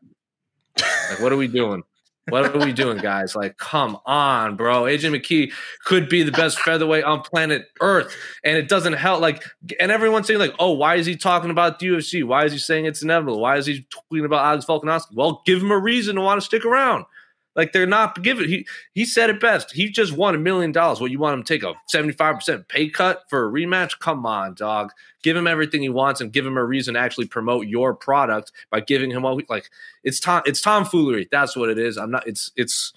[1.09, 1.83] Like, what are we doing?
[2.29, 3.35] What are we doing, guys?
[3.35, 4.83] Like, come on, bro.
[4.83, 5.53] AJ McKee
[5.85, 9.21] could be the best featherweight on planet Earth, and it doesn't help.
[9.21, 9.43] Like,
[9.79, 12.25] and everyone's saying, like, oh, why is he talking about the UFC?
[12.25, 13.39] Why is he saying it's inevitable?
[13.39, 15.13] Why is he tweeting about Alex Volkanovski?
[15.13, 17.05] Well, give him a reason to want to stick around.
[17.57, 18.47] Like they're not giving.
[18.47, 19.71] He he said it best.
[19.71, 21.01] He just won a million dollars.
[21.01, 23.97] What you want him to take a seventy five percent pay cut for a rematch?
[23.99, 24.91] Come on, dog.
[25.23, 28.51] Give him everything he wants and give him a reason to actually promote your product
[28.69, 29.41] by giving him all.
[29.49, 29.69] Like
[30.03, 31.27] it's tom it's tomfoolery.
[31.31, 31.97] That's what it is.
[31.97, 32.27] I'm not.
[32.27, 32.93] It's it's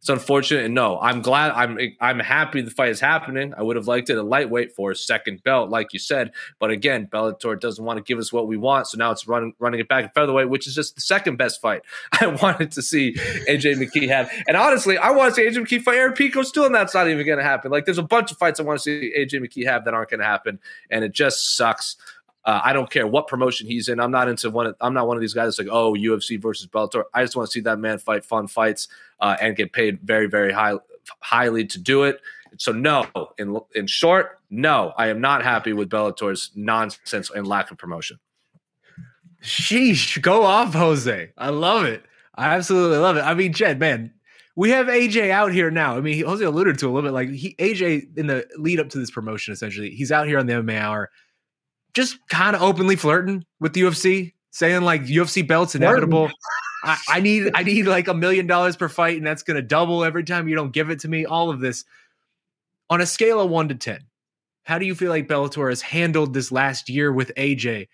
[0.00, 1.50] it's unfortunate, and no, I'm glad.
[1.50, 3.52] I'm I'm happy the fight is happening.
[3.54, 6.32] I would have liked it a lightweight for a second belt, like you said.
[6.58, 9.52] But again, Bellator doesn't want to give us what we want, so now it's running
[9.58, 11.82] running it back at featherweight, which is just the second best fight
[12.18, 13.12] I wanted to see
[13.46, 14.32] AJ McKee have.
[14.48, 17.06] And honestly, I want to see AJ McKee fight Aaron Pico still, and that's not
[17.06, 17.70] even going to happen.
[17.70, 20.08] Like, there's a bunch of fights I want to see AJ McKee have that aren't
[20.08, 21.96] going to happen, and it just sucks.
[22.44, 24.00] Uh, I don't care what promotion he's in.
[24.00, 24.66] I'm not into one.
[24.66, 27.04] Of, I'm not one of these guys that's like, oh, UFC versus Bellator.
[27.12, 28.88] I just want to see that man fight fun fights
[29.20, 30.74] uh, and get paid very, very high,
[31.20, 32.20] highly to do it.
[32.56, 33.06] So no,
[33.38, 38.18] in in short, no, I am not happy with Bellator's nonsense and lack of promotion.
[39.42, 41.30] Sheesh, go off, Jose.
[41.36, 42.04] I love it.
[42.34, 43.20] I absolutely love it.
[43.20, 44.12] I mean, Jed, man,
[44.56, 45.96] we have AJ out here now.
[45.96, 48.88] I mean, Jose alluded to a little bit like he AJ in the lead up
[48.90, 49.52] to this promotion.
[49.52, 51.10] Essentially, he's out here on the MMA Hour
[51.94, 56.30] just kind of openly flirting with the UFC, saying like UFC belts inevitable.
[56.84, 60.04] I, I need I need like a million dollars per fight, and that's gonna double
[60.04, 61.26] every time you don't give it to me.
[61.26, 61.84] All of this
[62.88, 64.00] on a scale of one to ten.
[64.64, 67.88] How do you feel like Bellator has handled this last year with AJ?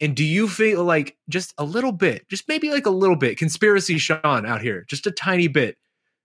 [0.00, 3.36] And do you feel like just a little bit, just maybe like a little bit,
[3.36, 5.76] conspiracy Sean out here, just a tiny bit,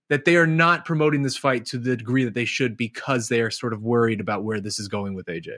[0.08, 3.40] that they are not promoting this fight to the degree that they should because they
[3.40, 5.56] are sort of worried about where this is going with AJ?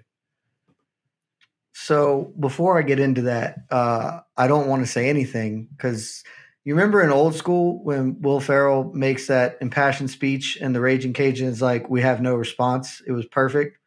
[1.80, 6.24] So before I get into that, uh, I don't want to say anything because
[6.64, 11.12] you remember in old school when Will Ferrell makes that impassioned speech and the Raging
[11.12, 13.78] Cajun is like, "We have no response." It was perfect.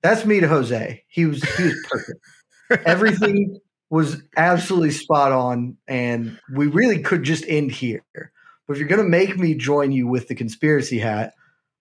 [0.00, 1.02] That's me to Jose.
[1.08, 2.20] He was he was perfect.
[2.86, 3.58] Everything
[3.90, 8.04] was absolutely spot on, and we really could just end here.
[8.14, 11.34] But if you're going to make me join you with the conspiracy hat,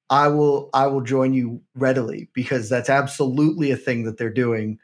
[0.09, 4.79] I will I will join you readily because that's absolutely a thing that they're doing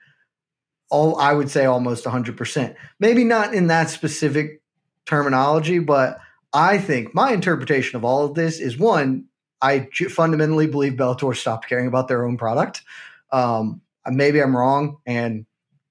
[0.95, 2.73] all I would say almost 100%.
[3.01, 4.61] Maybe not in that specific
[5.05, 6.19] terminology, but
[6.53, 9.25] I think my interpretation of all of this is one,
[9.61, 12.81] I fundamentally believe Bellator stopped caring about their own product.
[13.29, 15.45] Um, maybe I'm wrong and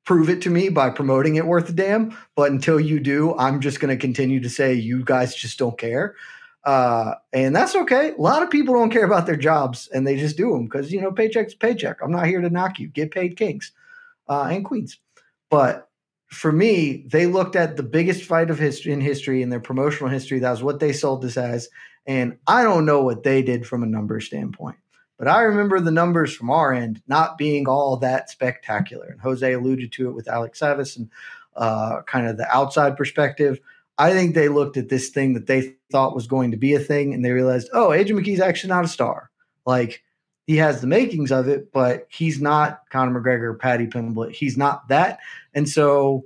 [0.07, 2.16] prove it to me by promoting it worth a damn.
[2.34, 5.76] But until you do, I'm just going to continue to say you guys just don't
[5.76, 6.14] care.
[6.64, 8.12] Uh, and that's okay.
[8.12, 10.90] A lot of people don't care about their jobs and they just do them because,
[10.90, 11.98] you know, paycheck's paycheck.
[12.02, 12.88] I'm not here to knock you.
[12.88, 13.72] Get paid kings
[14.29, 14.99] uh, and queens.
[15.51, 15.89] But
[16.27, 20.11] for me, they looked at the biggest fight of history in history in their promotional
[20.11, 20.41] history.
[20.41, 21.68] That was what they sold this as.
[22.07, 24.77] And I don't know what they did from a number standpoint.
[25.18, 29.07] But I remember the numbers from our end not being all that spectacular.
[29.07, 31.09] And Jose alluded to it with Alex Savis and
[31.57, 33.61] uh, kind of the outside perspective.
[33.97, 36.81] I think they looked at this thing that they thought was going to be a
[36.81, 39.31] thing and they realized, oh, Adrian McKee's actually not a star.
[39.64, 40.03] Like
[40.47, 44.32] he has the makings of it, but he's not Conor McGregor, Paddy Pimblett.
[44.32, 45.18] He's not that.
[45.55, 46.24] And so,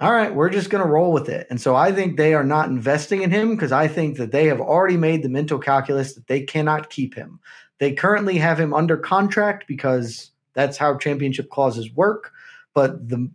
[0.00, 1.46] all right, we're just going to roll with it.
[1.48, 4.46] And so I think they are not investing in him because I think that they
[4.46, 7.40] have already made the mental calculus that they cannot keep him.
[7.78, 12.32] They currently have him under contract because that's how championship clauses work.
[12.74, 13.30] But the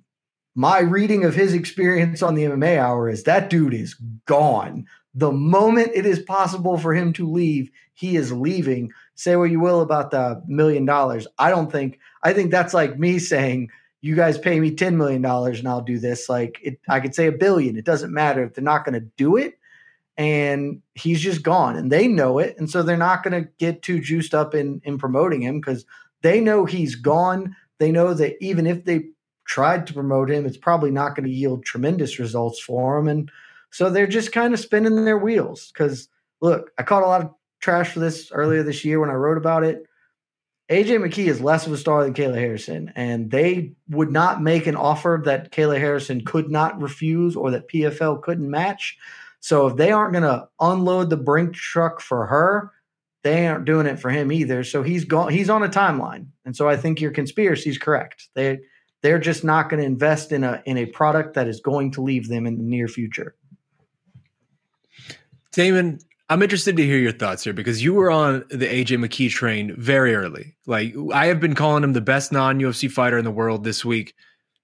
[0.54, 4.86] my reading of his experience on the MMA hour is that dude is gone.
[5.16, 8.92] The moment it is possible for him to leave, he is leaving
[9.22, 11.28] say what you will about the million dollars.
[11.38, 13.70] I don't think I think that's like me saying
[14.02, 16.28] you guys pay me ten million dollars and I'll do this.
[16.28, 17.78] Like it, I could say a billion.
[17.78, 19.60] It doesn't matter if they're not going to do it.
[20.18, 23.82] And he's just gone, and they know it, and so they're not going to get
[23.82, 25.86] too juiced up in in promoting him because
[26.22, 27.56] they know he's gone.
[27.78, 29.06] They know that even if they
[29.46, 33.32] tried to promote him, it's probably not going to yield tremendous results for him, and
[33.72, 35.72] so they're just kind of spinning their wheels.
[35.72, 36.10] Because
[36.42, 37.32] look, I caught a lot of
[37.62, 39.86] trash for this earlier this year when I wrote about it.
[40.70, 44.68] AJ McKee is less of a star than Kayla Harrison, and they would not make
[44.68, 48.98] an offer that Kayla Harrison could not refuse or that PFL couldn't match.
[49.42, 52.72] So if they aren't going to unload the brink truck for her,
[53.24, 54.64] they aren't doing it for him either.
[54.64, 55.32] So he's gone.
[55.32, 58.30] He's on a timeline, and so I think your conspiracy is correct.
[58.34, 58.60] They
[59.02, 62.02] they're just not going to invest in a in a product that is going to
[62.02, 63.36] leave them in the near future.
[65.52, 66.00] Damon,
[66.32, 69.76] I'm interested to hear your thoughts here because you were on the AJ McKee train
[69.78, 70.56] very early.
[70.66, 73.84] Like I have been calling him the best non UFC fighter in the world this
[73.84, 74.16] week.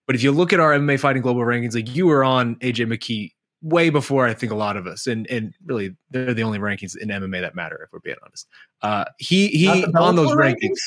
[0.05, 2.87] But if you look at our MMA fighting global rankings, like you were on AJ
[2.87, 6.57] McKee way before I think a lot of us, and and really they're the only
[6.57, 8.47] rankings in MMA that matter if we're being honest.
[8.81, 10.77] Uh, he he on those rankings.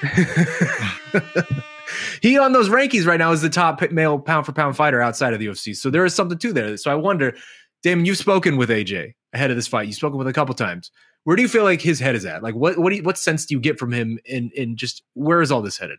[0.00, 1.64] rankings.
[2.22, 5.32] he on those rankings right now is the top male pound for pound fighter outside
[5.32, 5.74] of the UFC.
[5.76, 6.76] So there is something to there.
[6.76, 7.36] So I wonder,
[7.82, 9.86] Damon, you've spoken with AJ ahead of this fight.
[9.86, 10.90] You've spoken with a couple times.
[11.24, 12.42] Where do you feel like his head is at?
[12.42, 15.42] Like what what you, what sense do you get from him in in just where
[15.42, 15.98] is all this headed?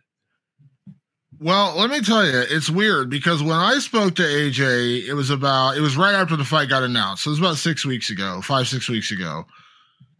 [1.40, 5.30] Well, let me tell you, it's weird because when I spoke to AJ, it was
[5.30, 7.24] about it was right after the fight got announced.
[7.24, 9.44] So it was about six weeks ago, five, six weeks ago.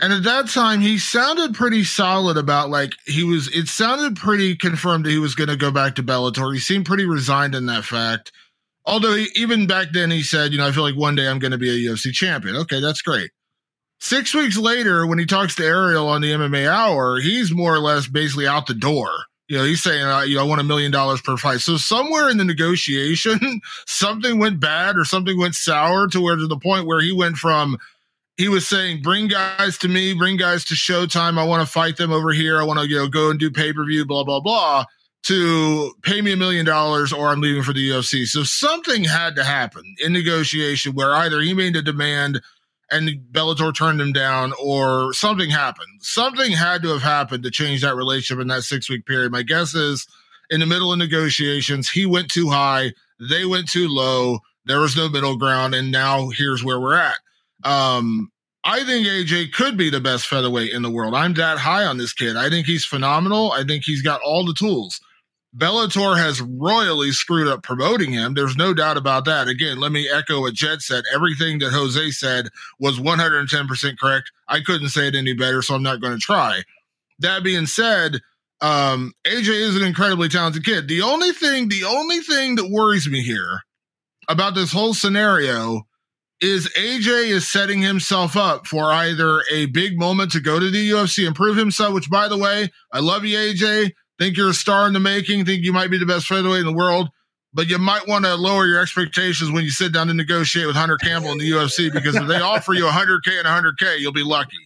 [0.01, 3.47] And at that time, he sounded pretty solid about like he was.
[3.55, 6.53] It sounded pretty confirmed that he was going to go back to Bellator.
[6.53, 8.33] He seemed pretty resigned in that fact.
[8.85, 11.39] Although he, even back then he said, you know, I feel like one day I'm
[11.39, 12.57] going to be a UFC champion.
[12.57, 13.31] Okay, that's great.
[14.01, 17.79] Six weeks later, when he talks to Ariel on the MMA Hour, he's more or
[17.79, 19.11] less basically out the door.
[19.47, 21.61] You know, he's saying, uh, you know, I want a million dollars per fight.
[21.61, 26.47] So somewhere in the negotiation, something went bad or something went sour to where to
[26.47, 27.79] the point where he went from
[28.39, 31.39] he was saying, bring guys to me, bring guys to Showtime.
[31.39, 32.59] I want to fight them over here.
[32.59, 34.87] I want to, you know, go and do pay per view, blah blah blah
[35.25, 38.27] to pay me a million dollars or I'm leaving for the UFC.
[38.27, 42.41] So something had to happen in negotiation where either he made a demand
[42.91, 45.89] and Bellator turned him down or something happened.
[46.01, 49.33] Something had to have happened to change that relationship in that six week period.
[49.33, 50.07] My guess is
[50.51, 51.89] in the middle of negotiations.
[51.89, 54.41] He went too high, they went too low.
[54.65, 57.17] There was no middle ground, and now here's where we're at.
[57.65, 58.31] Um,
[58.65, 61.15] I think AJ could be the best featherweight in the world.
[61.15, 62.37] I'm that high on this kid.
[62.37, 63.51] I think he's phenomenal.
[63.51, 65.01] I think he's got all the tools.
[65.57, 68.35] Bellator has royally screwed up promoting him.
[68.35, 69.49] There's no doubt about that.
[69.49, 71.05] Again, let me echo what Jed said.
[71.15, 72.49] Everything that Jose said
[72.79, 74.33] was 110% correct.
[74.49, 76.63] I couldn't say it any better, so I'm not going to try.
[77.19, 78.21] That being said,
[78.63, 80.89] um, AJ is an incredibly talented kid.
[80.89, 83.61] The only thing, the only thing that worries me here
[84.29, 85.83] about this whole scenario
[86.41, 90.91] is AJ is setting himself up for either a big moment to go to the
[90.91, 93.93] UFC and prove himself, which by the way, I love you, AJ.
[94.23, 96.65] Think you're a star in the making, think you might be the best featherweight in
[96.65, 97.09] the world,
[97.53, 100.77] but you might want to lower your expectations when you sit down to negotiate with
[100.77, 104.23] Hunter Campbell in the UFC because if they offer you 100K and 100K, you'll be
[104.23, 104.59] lucky.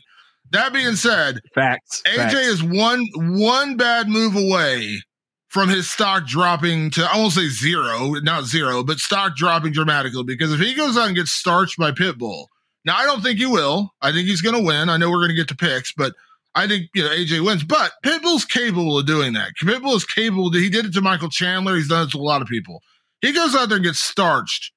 [0.51, 2.03] That being said, facts.
[2.07, 2.35] AJ facts.
[2.35, 5.01] is one one bad move away
[5.49, 10.25] from his stock dropping to I won't say zero, not zero, but stock dropping dramatically.
[10.25, 12.49] Because if he goes out and gets starched by Pitbull,
[12.85, 13.95] now I don't think he will.
[14.03, 14.91] I think he's going to win.
[14.91, 16.13] I know we're going to get to picks, but
[16.57, 17.63] I think you know AJ wins.
[17.63, 19.53] But Pitbull's capable of doing that.
[19.63, 20.51] Pitbull is capable.
[20.53, 21.77] He did it to Michael Chandler.
[21.77, 22.83] He's done it to a lot of people.
[23.21, 24.73] He goes out there and gets starched.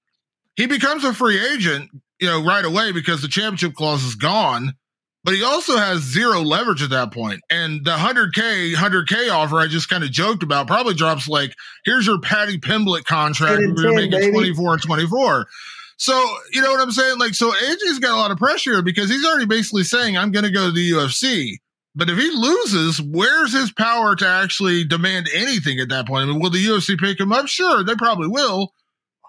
[0.55, 4.73] He becomes a free agent, you know, right away because the championship clause is gone
[5.23, 7.41] but he also has zero leverage at that point.
[7.49, 11.53] And the 100K, 100K offer I just kind of joked about probably drops like,
[11.85, 13.61] here's your Paddy Pimblett contract.
[13.61, 15.47] We're going to make it 24 and 24.
[15.97, 16.13] So,
[16.53, 17.19] you know what I'm saying?
[17.19, 20.45] Like, so AJ's got a lot of pressure because he's already basically saying, I'm going
[20.45, 21.57] to go to the UFC.
[21.99, 26.23] But if he loses, where's his power to actually demand anything at that point?
[26.23, 27.47] I mean, will the UFC pick him up?
[27.47, 28.73] Sure, they probably will.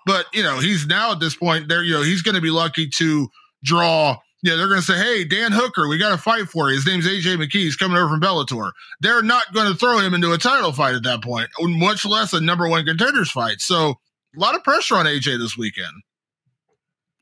[0.06, 2.50] But, you know, he's now at this point there, you know, he's going to be
[2.50, 3.28] lucky to
[3.62, 6.76] draw yeah, they're going to say, "Hey, Dan Hooker, we got to fight for you."
[6.76, 7.60] His name's AJ McKee.
[7.60, 8.72] He's coming over from Bellator.
[9.00, 12.32] They're not going to throw him into a title fight at that point, much less
[12.32, 13.60] a number one contenders fight.
[13.60, 13.90] So,
[14.34, 15.92] a lot of pressure on AJ this weekend.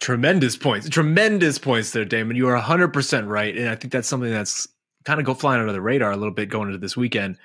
[0.01, 2.37] Tremendous points, tremendous points there, Damon.
[2.37, 4.69] You are hundred percent right, and I think that's something that's
[5.09, 7.39] kind of go flying under the radar a little bit going into this weekend.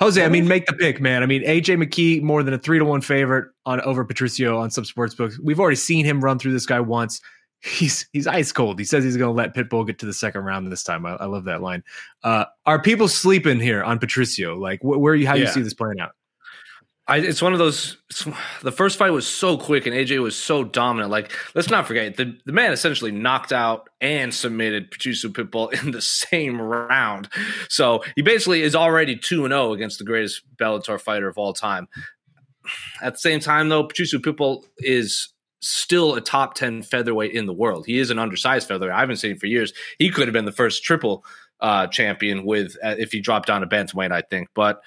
[0.00, 1.22] Jose, I mean, make the pick, man.
[1.22, 4.70] I mean, AJ McKee more than a three to one favorite on over Patricio on
[4.70, 5.38] some sports books.
[5.38, 7.20] We've already seen him run through this guy once
[7.60, 8.78] he's he's ice cold.
[8.78, 11.04] He says he's going to let Pitbull get to the second round this time.
[11.04, 11.84] I, I love that line.
[12.24, 14.56] Uh, are people sleeping here on Patricio?
[14.56, 15.42] Like, wh- where you how yeah.
[15.42, 16.12] you see this playing out?
[17.12, 17.98] I, it's one of those.
[18.62, 21.10] The first fight was so quick, and AJ was so dominant.
[21.10, 25.90] Like, let's not forget the the man essentially knocked out and submitted Patricio Pitbull in
[25.90, 27.28] the same round.
[27.68, 31.36] So he basically is already two and zero oh against the greatest Bellator fighter of
[31.36, 31.86] all time.
[33.02, 37.52] At the same time, though, Patricio Pitbull is still a top 10 featherweight in the
[37.52, 37.84] world.
[37.84, 38.94] He is an undersized featherweight.
[38.94, 39.74] I haven't seen for years.
[39.98, 41.24] He could have been the first triple
[41.60, 44.48] uh, champion with uh, if he dropped down to bantamweight, I think.
[44.54, 44.82] But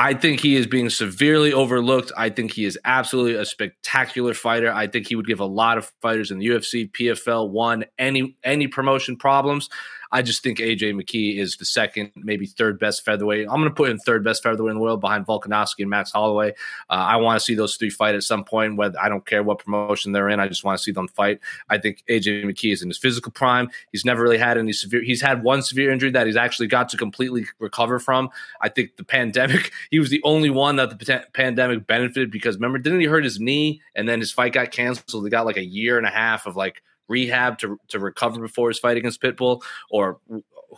[0.00, 2.10] I think he is being severely overlooked.
[2.16, 4.72] I think he is absolutely a spectacular fighter.
[4.72, 8.34] I think he would give a lot of fighters in the UFC, PFL, one any
[8.42, 9.68] any promotion problems.
[10.12, 13.46] I just think AJ McKee is the second, maybe third best featherweight.
[13.48, 16.10] I'm going to put in third best featherweight in the world behind Volkanovski and Max
[16.10, 16.50] Holloway.
[16.88, 18.76] Uh, I want to see those three fight at some point.
[18.76, 21.40] Whether I don't care what promotion they're in, I just want to see them fight.
[21.68, 23.70] I think AJ McKee is in his physical prime.
[23.92, 25.02] He's never really had any severe.
[25.02, 28.30] He's had one severe injury that he's actually got to completely recover from.
[28.60, 29.72] I think the pandemic.
[29.90, 33.40] He was the only one that the pandemic benefited because remember, didn't he hurt his
[33.40, 35.24] knee and then his fight got canceled?
[35.24, 38.68] He got like a year and a half of like rehab to to recover before
[38.68, 40.18] his fight against Pitbull, or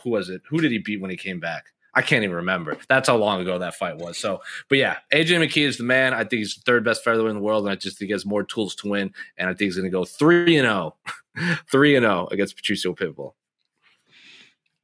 [0.00, 0.42] who was it?
[0.48, 1.66] Who did he beat when he came back?
[1.94, 2.78] I can't even remember.
[2.88, 4.16] That's how long ago that fight was.
[4.16, 6.14] So, but yeah, AJ McKee is the man.
[6.14, 8.12] I think he's the third best featherweight in the world, and I just think he
[8.12, 9.12] has more tools to win.
[9.36, 10.96] And I think he's going to go three and zero,
[11.38, 13.34] oh, three and zero against Patricio Pitbull.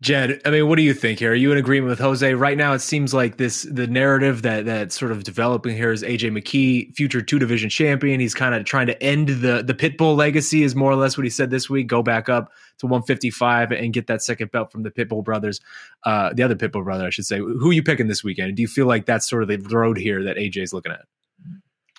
[0.01, 1.33] Jed, I mean, what do you think here?
[1.33, 2.33] Are you in agreement with Jose?
[2.33, 6.05] Right now, it seems like this the narrative that that's sort of developing here is
[6.05, 8.21] AJ McKee, future two division champion.
[8.21, 11.25] He's kind of trying to end the the Pitbull legacy, is more or less what
[11.25, 11.89] he said this week.
[11.89, 15.61] Go back up to 155 and get that second belt from the Pitbull brothers,
[16.05, 17.39] uh, the other Pitbull brother, I should say.
[17.39, 18.55] Who are you picking this weekend?
[18.55, 21.07] Do you feel like that's sort of the road here that AJ is looking at?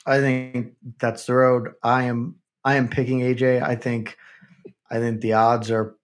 [0.05, 1.73] I think that's the road.
[1.83, 3.61] I am I am picking AJ.
[3.61, 4.17] I think
[4.89, 5.97] I think the odds are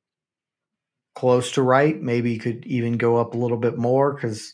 [1.15, 1.99] close to right.
[1.99, 4.53] Maybe you could even go up a little bit more because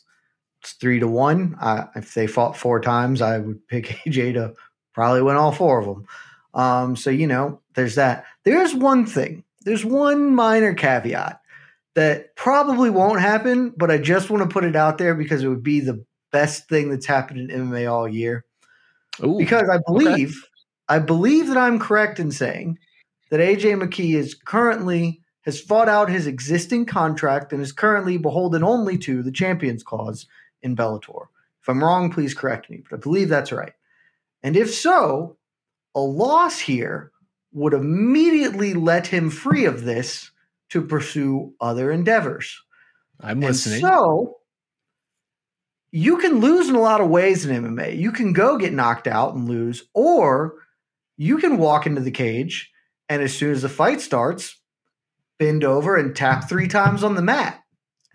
[0.62, 1.56] it's three to one.
[1.60, 4.54] I, if they fought four times, I would pick AJ to
[4.94, 6.06] probably win all four of them.
[6.54, 8.24] Um, so you know, there's that.
[8.44, 9.44] There's one thing.
[9.64, 11.40] There's one minor caveat
[11.94, 15.48] that probably won't happen, but I just want to put it out there because it
[15.48, 18.44] would be the best thing that's happened in MMA all year.
[19.22, 20.96] Ooh, because I believe, okay.
[20.96, 22.78] I believe that I'm correct in saying
[23.30, 28.62] that AJ McKee is currently has fought out his existing contract and is currently beholden
[28.62, 30.26] only to the Champions Clause
[30.62, 31.26] in Bellator.
[31.60, 33.72] If I'm wrong, please correct me, but I believe that's right.
[34.42, 35.36] And if so,
[35.94, 37.12] a loss here
[37.52, 40.30] would immediately let him free of this
[40.70, 42.60] to pursue other endeavors.
[43.20, 43.80] I'm And listening.
[43.80, 44.38] so
[45.90, 47.98] you can lose in a lot of ways in MMA.
[47.98, 50.54] You can go get knocked out and lose, or
[51.18, 52.70] you can walk into the cage
[53.08, 54.56] and as soon as the fight starts,
[55.42, 57.60] bend over and tap three times on the mat.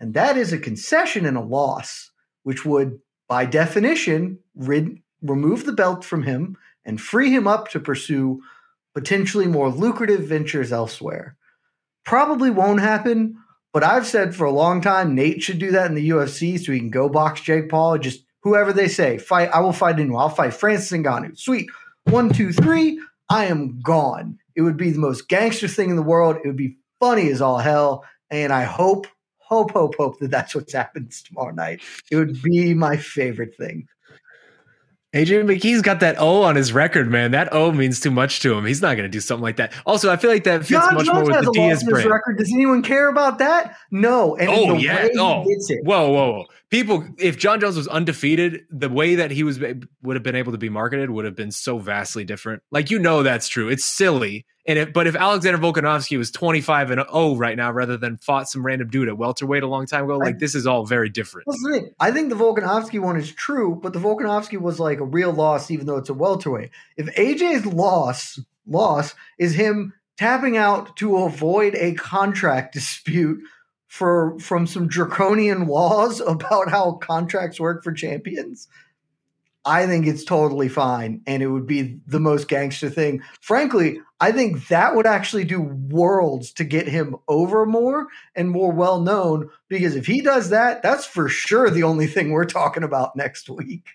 [0.00, 2.10] And that is a concession and a loss,
[2.42, 6.56] which would, by definition, rid- remove the belt from him
[6.86, 8.40] and free him up to pursue
[8.94, 11.36] potentially more lucrative ventures elsewhere.
[12.06, 13.36] Probably won't happen,
[13.74, 16.72] but I've said for a long time Nate should do that in the UFC so
[16.72, 17.98] he can go box Jake Paul.
[17.98, 19.50] Just whoever they say, fight.
[19.52, 20.22] I will fight anyone.
[20.22, 21.38] I'll fight Francis Ngannou.
[21.38, 21.68] Sweet.
[22.04, 22.98] One, two, three.
[23.28, 24.38] I am gone.
[24.56, 26.36] It would be the most gangster thing in the world.
[26.36, 28.04] It would be funny as all hell.
[28.30, 29.06] And I hope,
[29.38, 31.80] hope, hope, hope that that's what happens tomorrow night.
[32.10, 33.86] It would be my favorite thing.
[35.14, 37.30] AJ McKee's got that O on his record, man.
[37.30, 38.66] That O means too much to him.
[38.66, 39.72] He's not going to do something like that.
[39.86, 42.10] Also, I feel like that fits John much Jones more with the Diaz brand.
[42.10, 42.36] record.
[42.36, 43.74] Does anyone care about that?
[43.90, 44.36] No.
[44.36, 44.96] And Oh the yeah.
[45.04, 45.78] way he Oh, gets it.
[45.84, 46.44] whoa, whoa, whoa!
[46.70, 50.52] People, if John Jones was undefeated, the way that he was would have been able
[50.52, 52.62] to be marketed would have been so vastly different.
[52.70, 53.68] Like you know, that's true.
[53.68, 54.44] It's silly.
[54.66, 58.18] And if, but if Alexander Volkanovski was twenty five and zero right now, rather than
[58.18, 61.08] fought some random dude at welterweight a long time ago, like this is all very
[61.08, 61.46] different.
[61.46, 61.90] That's the thing.
[61.98, 65.70] I think the Volkanovski one is true, but the Volkanovski was like a real loss,
[65.70, 66.70] even though it's a welterweight.
[66.98, 73.40] If AJ's loss loss is him tapping out to avoid a contract dispute
[73.88, 78.68] for from some draconian laws about how contracts work for champions,
[79.64, 83.22] I think it's totally fine, and it would be the most gangster thing.
[83.40, 88.72] Frankly, I think that would actually do worlds to get him over more and more
[88.72, 89.50] well known.
[89.68, 93.50] Because if he does that, that's for sure the only thing we're talking about next
[93.50, 93.86] week.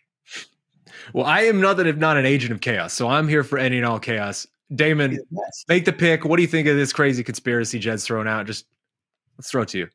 [1.12, 3.78] Well, I am nothing if not an agent of chaos, so I'm here for any
[3.78, 4.46] and all chaos.
[4.76, 5.66] Damon, Yes.
[5.68, 6.24] make the pick.
[6.24, 8.46] What do you think of this crazy conspiracy Jed's thrown out?
[8.46, 8.66] Just
[9.38, 9.88] let's throw it to you.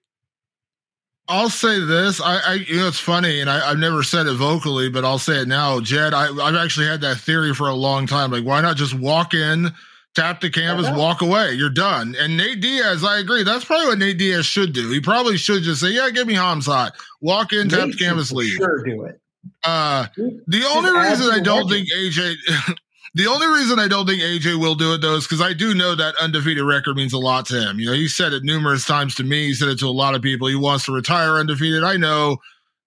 [1.30, 2.22] I'll say this.
[2.22, 5.18] I, I you know, it's funny, and I, I've never said it vocally, but I'll
[5.18, 5.78] say it now.
[5.78, 8.30] Jed, I, I've actually had that theory for a long time.
[8.30, 9.70] Like, why not just walk in,
[10.14, 10.99] tap the canvas, know.
[10.99, 11.53] walk away?
[11.53, 12.16] You're done.
[12.18, 13.43] And Nate Diaz, I agree.
[13.43, 14.91] That's probably what Nate Diaz should do.
[14.91, 16.93] He probably should just say, "Yeah, give me Khamzat.
[17.20, 19.20] Walk in, tap the canvas, leave." Sure, do it.
[19.64, 21.89] Uh, the Just only reason I don't legend.
[21.89, 22.76] think AJ,
[23.14, 25.74] the only reason I don't think AJ will do it though is because I do
[25.74, 27.80] know that undefeated record means a lot to him.
[27.80, 29.46] You know, he said it numerous times to me.
[29.46, 30.48] He said it to a lot of people.
[30.48, 31.84] He wants to retire undefeated.
[31.84, 32.38] I know,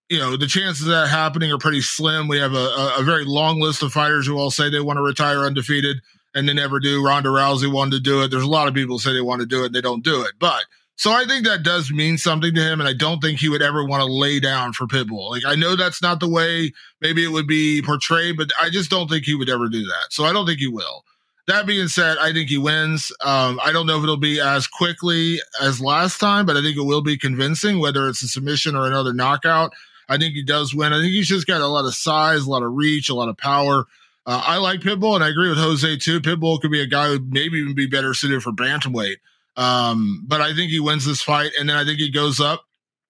[0.10, 2.28] you know, the chances of that happening are pretty slim.
[2.28, 5.04] We have a, a, very long list of fighters who all say they want to
[5.04, 5.98] retire undefeated
[6.36, 7.04] and they never do.
[7.04, 8.30] Ronda Rousey wanted to do it.
[8.30, 10.04] There's a lot of people who say they want to do it and they don't
[10.04, 10.34] do it.
[10.40, 10.64] But
[10.96, 13.62] so I think that does mean something to him, and I don't think he would
[13.62, 15.32] ever want to lay down for Pitbull.
[15.32, 18.90] Like I know that's not the way maybe it would be portrayed, but I just
[18.90, 20.08] don't think he would ever do that.
[20.12, 21.04] So I don't think he will.
[21.48, 23.12] That being said, I think he wins.
[23.22, 26.78] Um, I don't know if it'll be as quickly as last time, but I think
[26.78, 29.74] it will be convincing, whether it's a submission or another knockout.
[30.08, 30.94] I think he does win.
[30.94, 33.30] I think he's just got a lot of size, a lot of reach, a lot
[33.30, 33.86] of power.
[34.26, 36.22] Uh, I like Pitbull, and I agree with Jose too.
[36.22, 39.16] Pitbull could be a guy who maybe even be better suited for bantamweight.
[39.58, 42.64] Um, but I think he wins this fight, and then I think he goes up,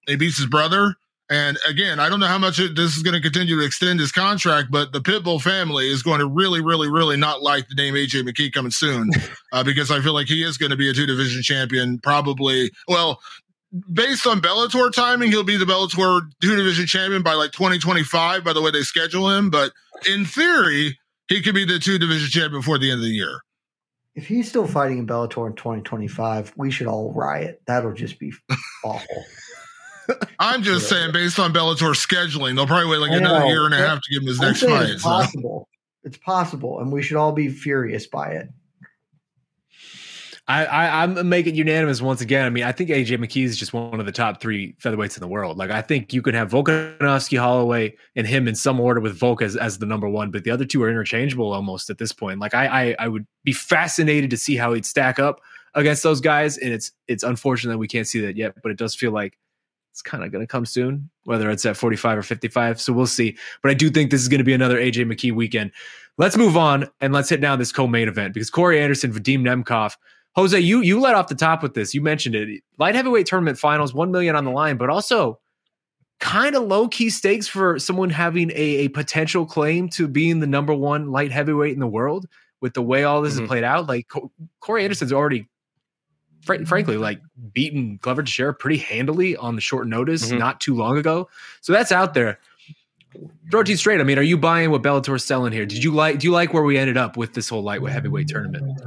[0.08, 0.96] he beats his brother.
[1.30, 4.02] And again, I don't know how much it, this is going to continue to extend
[4.02, 7.76] his contract, but the Pitbull family is going to really, really, really not like the
[7.76, 9.10] name AJ McKee coming soon,
[9.54, 12.00] uh, because I feel like he is going to be a two division champion.
[12.00, 13.22] Probably, well,
[13.94, 18.52] based on Bellator timing, he'll be the Bellator two division champion by like 2025, by
[18.52, 19.50] the way they schedule him.
[19.50, 19.72] But
[20.10, 23.40] in theory, he could be the two division champion before the end of the year.
[24.16, 27.62] If he's still fighting in Bellator in 2025, we should all riot.
[27.66, 28.34] That'll just be
[28.84, 29.24] awful.
[30.40, 33.78] I'm just saying, based on Bellator scheduling, they'll probably wait like another year and a
[33.78, 34.90] half to give him his next fight.
[34.90, 35.10] It's so.
[35.10, 35.70] possible.
[36.04, 38.50] It's possible, and we should all be furious by it.
[40.52, 42.46] I, I I'm making it unanimous once again.
[42.46, 45.22] I mean, I think AJ McKee is just one of the top three featherweights in
[45.22, 45.58] the world.
[45.58, 49.42] Like, I think you could have Volkanovski, Holloway, and him in some order with Volk
[49.42, 52.40] as, as the number one, but the other two are interchangeable almost at this point.
[52.40, 55.40] Like, I, I I would be fascinated to see how he'd stack up
[55.74, 58.78] against those guys, and it's it's unfortunate that we can't see that yet, but it
[58.78, 59.38] does feel like
[59.92, 62.80] it's kind of going to come soon, whether it's at 45 or 55.
[62.80, 63.38] So we'll see.
[63.62, 65.72] But I do think this is going to be another AJ McKee weekend.
[66.18, 69.96] Let's move on and let's hit down this co-main event because Corey Anderson, Vadim Nemkov.
[70.36, 71.94] Jose, you you let off the top with this.
[71.94, 72.64] You mentioned it.
[72.78, 75.40] Light heavyweight tournament finals, one million on the line, but also
[76.20, 78.56] kind of low key stakes for someone having a,
[78.86, 82.28] a potential claim to being the number one light heavyweight in the world.
[82.62, 83.42] With the way all this Mhm.
[83.42, 84.08] is played out, like
[84.60, 85.48] Corey Anderson's already,
[86.46, 87.20] fr- frankly, like
[87.54, 90.38] beaten Glover Teixeira pretty handily on the short notice Mhm.
[90.38, 91.28] not too long ago.
[91.62, 92.40] So that's out there.
[93.50, 94.00] throw it to you straight.
[94.00, 95.66] I mean, are you buying what Bellator's selling here?
[95.66, 96.20] Did you like?
[96.20, 98.80] Do you like where we ended up with this whole lightweight heavyweight tournament?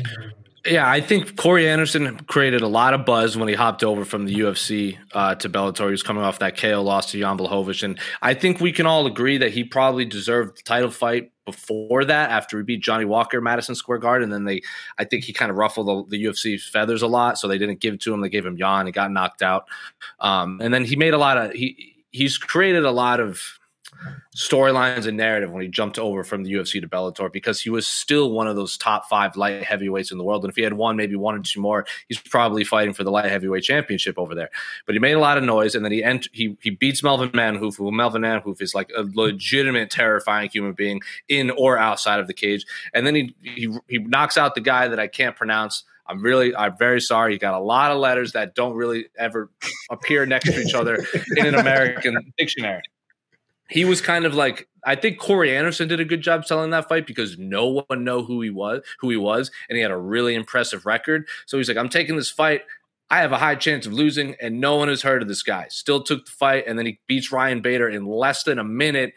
[0.67, 4.25] Yeah, I think Corey Anderson created a lot of buzz when he hopped over from
[4.25, 5.85] the UFC uh, to Bellator.
[5.85, 8.87] He was coming off that KO loss to Jan Blachowicz, and I think we can
[8.87, 13.05] all agree that he probably deserved the title fight before that after he beat Johnny
[13.05, 14.33] Walker Madison Square Garden.
[14.33, 14.62] And then they,
[14.97, 17.81] I think he kind of ruffled the, the UFC feathers a lot, so they didn't
[17.81, 18.23] give it to him.
[18.23, 18.87] They gave him Jan.
[18.87, 19.67] He got knocked out,
[20.21, 23.59] um, and then he made a lot of he he's created a lot of
[24.35, 27.87] storylines and narrative when he jumped over from the UFC to Bellator because he was
[27.87, 30.43] still one of those top five light heavyweights in the world.
[30.43, 33.12] And if he had won maybe one or two more, he's probably fighting for the
[33.12, 34.51] light heavyweight championship over there.
[34.87, 37.30] But he made a lot of noise, and then he ent- he he beats Melvin
[37.30, 42.26] Manhoef, who Melvin Manhoef is like a legitimate terrifying human being in or outside of
[42.26, 42.66] the cage.
[42.93, 45.85] And then he he he knocks out the guy that I can't pronounce.
[46.07, 47.32] I'm really, I'm very sorry.
[47.32, 49.51] You got a lot of letters that don't really ever
[49.91, 51.03] appear next to each other
[51.37, 52.82] in an American dictionary
[53.75, 56.89] he was kind of like I think Corey Anderson did a good job selling that
[56.89, 59.97] fight because no one know who he was, who he was, and he had a
[59.97, 61.27] really impressive record.
[61.47, 62.62] So he's like, I'm taking this fight.
[63.11, 65.66] I have a high chance of losing, and no one has heard of this guy.
[65.70, 69.14] Still took the fight, and then he beats Ryan Bader in less than a minute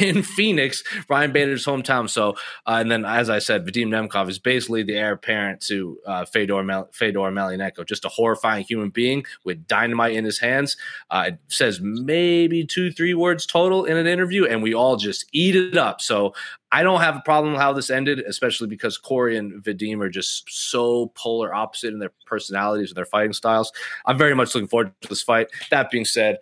[0.00, 2.08] in Phoenix, Ryan Bader's hometown.
[2.08, 2.30] So,
[2.66, 6.24] uh, and then as I said, Vadim Nemkov is basically the heir apparent to uh,
[6.24, 10.76] Fedor Mel- Fedor Emelianenko, just a horrifying human being with dynamite in his hands.
[11.10, 15.26] Uh, it says maybe two, three words total in an interview, and we all just
[15.32, 16.00] eat it up.
[16.00, 16.34] So.
[16.70, 20.10] I don't have a problem with how this ended, especially because Corey and Vadim are
[20.10, 23.72] just so polar opposite in their personalities and their fighting styles.
[24.04, 25.48] I'm very much looking forward to this fight.
[25.70, 26.36] That being said,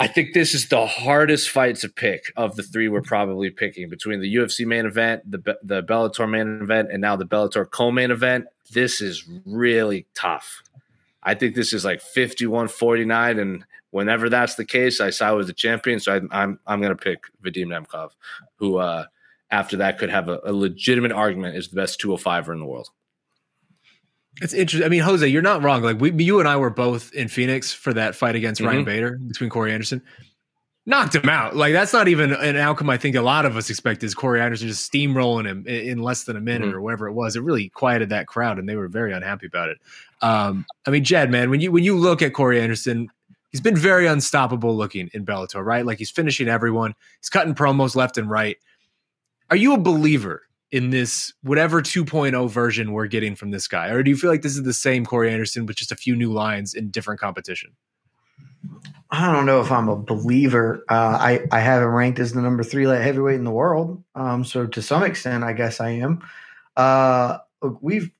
[0.00, 3.88] I think this is the hardest fight to pick of the three we're probably picking
[3.88, 8.10] between the UFC main event, the the Bellator main event, and now the Bellator co-main
[8.10, 8.46] event.
[8.70, 10.62] This is really tough.
[11.22, 15.52] I think this is like 51-49 and whenever that's the case, I saw with the
[15.52, 18.10] champion, so I, am I'm I'm going to pick Vadim Nemkov,
[18.56, 19.06] who uh,
[19.50, 22.90] after that could have a, a legitimate argument is the best 205er in the world.
[24.40, 24.86] It's interesting.
[24.86, 25.82] I mean, Jose, you're not wrong.
[25.82, 28.68] Like we, you and I were both in Phoenix for that fight against mm-hmm.
[28.68, 30.02] Ryan Bader between Corey Anderson.
[30.86, 31.54] Knocked him out.
[31.54, 32.88] Like that's not even an outcome.
[32.88, 36.24] I think a lot of us expect is Corey Anderson just steamrolling him in, less
[36.24, 36.76] than a minute mm-hmm.
[36.76, 37.36] or whatever it was.
[37.36, 39.78] It really quieted that crowd, and they were very unhappy about it.
[40.22, 43.10] Um, I mean, Jed, man, when you when you look at Corey Anderson,
[43.50, 45.84] he's been very unstoppable looking in Bellator, right?
[45.84, 46.94] Like he's finishing everyone.
[47.20, 48.56] He's cutting promos left and right.
[49.50, 53.88] Are you a believer in this whatever 2.0 version we're getting from this guy?
[53.88, 56.14] Or do you feel like this is the same Corey Anderson with just a few
[56.14, 57.72] new lines in different competition?
[59.10, 60.84] I don't know if I'm a believer.
[60.88, 64.02] Uh, I I have him ranked as the number three light heavyweight in the world.
[64.14, 66.22] Um, so to some extent, I guess I am.
[66.76, 67.38] Uh,
[67.80, 68.10] we've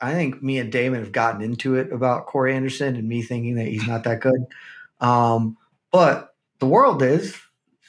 [0.00, 3.56] I think me and Damon have gotten into it about Corey Anderson and me thinking
[3.56, 4.44] that he's not that good.
[5.00, 5.56] Um,
[5.90, 7.34] but the world is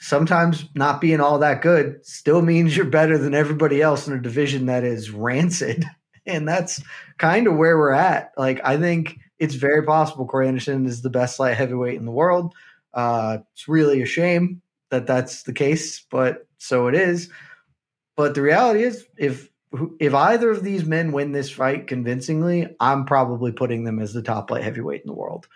[0.02, 4.20] sometimes not being all that good still means you're better than everybody else in a
[4.20, 5.84] division that is rancid.
[6.24, 6.80] And that's
[7.18, 8.30] kind of where we're at.
[8.38, 12.12] Like, I think it's very possible Corey Anderson is the best light heavyweight in the
[12.12, 12.54] world.
[12.94, 17.28] Uh, it's really a shame that that's the case, but so it is.
[18.16, 19.48] But the reality is, if
[19.98, 24.22] if either of these men win this fight convincingly, I'm probably putting them as the
[24.22, 25.48] top light heavyweight in the world.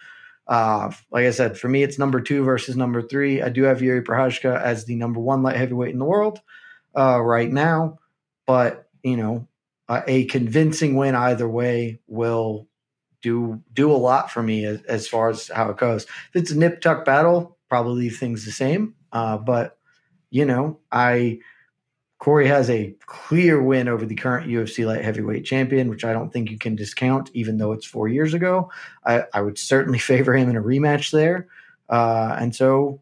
[0.46, 3.42] Uh, like I said, for me, it's number two versus number three.
[3.42, 6.40] I do have Yuri Prochazka as the number one light heavyweight in the world
[6.96, 7.98] uh, right now,
[8.46, 9.48] but you know,
[9.88, 12.68] a convincing win either way will
[13.22, 16.04] do do a lot for me as, as far as how it goes.
[16.04, 18.94] If it's a nip tuck battle, probably leave things the same.
[19.12, 19.78] Uh, but
[20.30, 21.40] you know, I
[22.26, 26.32] Corey has a clear win over the current UFC light heavyweight champion, which I don't
[26.32, 28.68] think you can discount, even though it's four years ago.
[29.04, 31.46] I, I would certainly favor him in a rematch there.
[31.88, 33.00] Uh, and so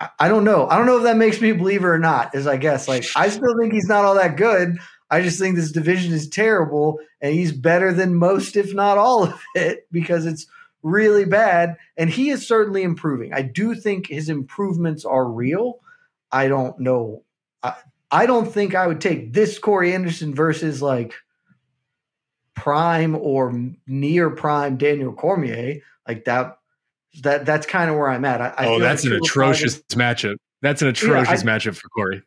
[0.00, 0.66] I, I, don't know.
[0.68, 2.88] I don't know if that makes me a believer or not, is I guess.
[2.88, 4.78] Like, I still think he's not all that good.
[5.10, 9.24] I just think this division is terrible, and he's better than most, if not all
[9.24, 10.46] of it, because it's
[10.82, 11.76] really bad.
[11.98, 13.34] And he is certainly improving.
[13.34, 15.80] I do think his improvements are real.
[16.32, 17.22] I don't know.
[17.62, 17.74] I,
[18.10, 21.14] I don't think I would take this Corey Anderson versus like
[22.54, 23.52] prime or
[23.86, 26.58] near prime Daniel Cormier like that.
[27.22, 28.42] That that's kind of where I'm at.
[28.42, 30.36] I, I oh, that's like an atrocious matchup.
[30.60, 32.22] That's an atrocious yeah, I, matchup for Corey.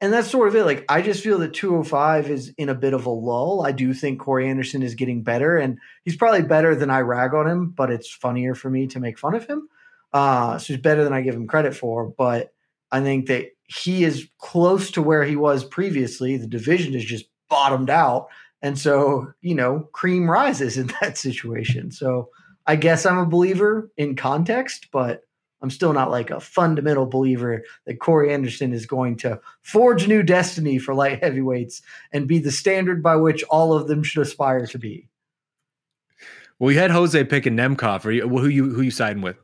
[0.00, 0.64] And that's sort of it.
[0.64, 3.64] Like I just feel that 205 is in a bit of a lull.
[3.64, 7.34] I do think Corey Anderson is getting better, and he's probably better than I rag
[7.34, 7.70] on him.
[7.70, 9.68] But it's funnier for me to make fun of him.
[10.12, 12.06] Uh, so he's better than I give him credit for.
[12.06, 12.52] But
[12.90, 16.36] I think that he is close to where he was previously.
[16.36, 18.28] The division is just bottomed out.
[18.60, 21.90] And so, you know, cream rises in that situation.
[21.90, 22.28] So
[22.66, 25.22] I guess I'm a believer in context, but
[25.62, 30.22] I'm still not like a fundamental believer that Corey Anderson is going to forge new
[30.22, 34.66] destiny for light heavyweights and be the standard by which all of them should aspire
[34.66, 35.08] to be.
[36.58, 38.04] Well, you had Jose picking Nemkov.
[38.04, 39.36] Are you, who you who you siding with?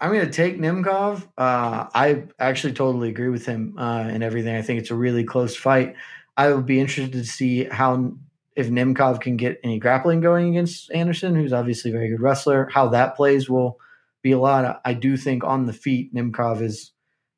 [0.00, 1.22] I'm going to take Nemkov.
[1.38, 4.54] Uh, I actually totally agree with him uh, and everything.
[4.54, 5.94] I think it's a really close fight.
[6.36, 8.12] I would be interested to see how
[8.56, 12.68] if Nemkov can get any grappling going against Anderson, who's obviously a very good wrestler.
[12.72, 13.78] How that plays will
[14.22, 14.80] be a lot.
[14.84, 16.92] I do think on the feet, Nemkov is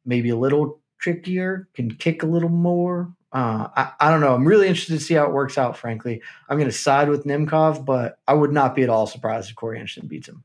[0.04, 3.12] maybe a little trickier, can kick a little more.
[3.32, 4.34] Uh, I, I, don't know.
[4.34, 6.22] I'm really interested to see how it works out, frankly.
[6.48, 9.56] I'm going to side with Nemkov, but I would not be at all surprised if
[9.56, 10.42] Corey Anderson beats him.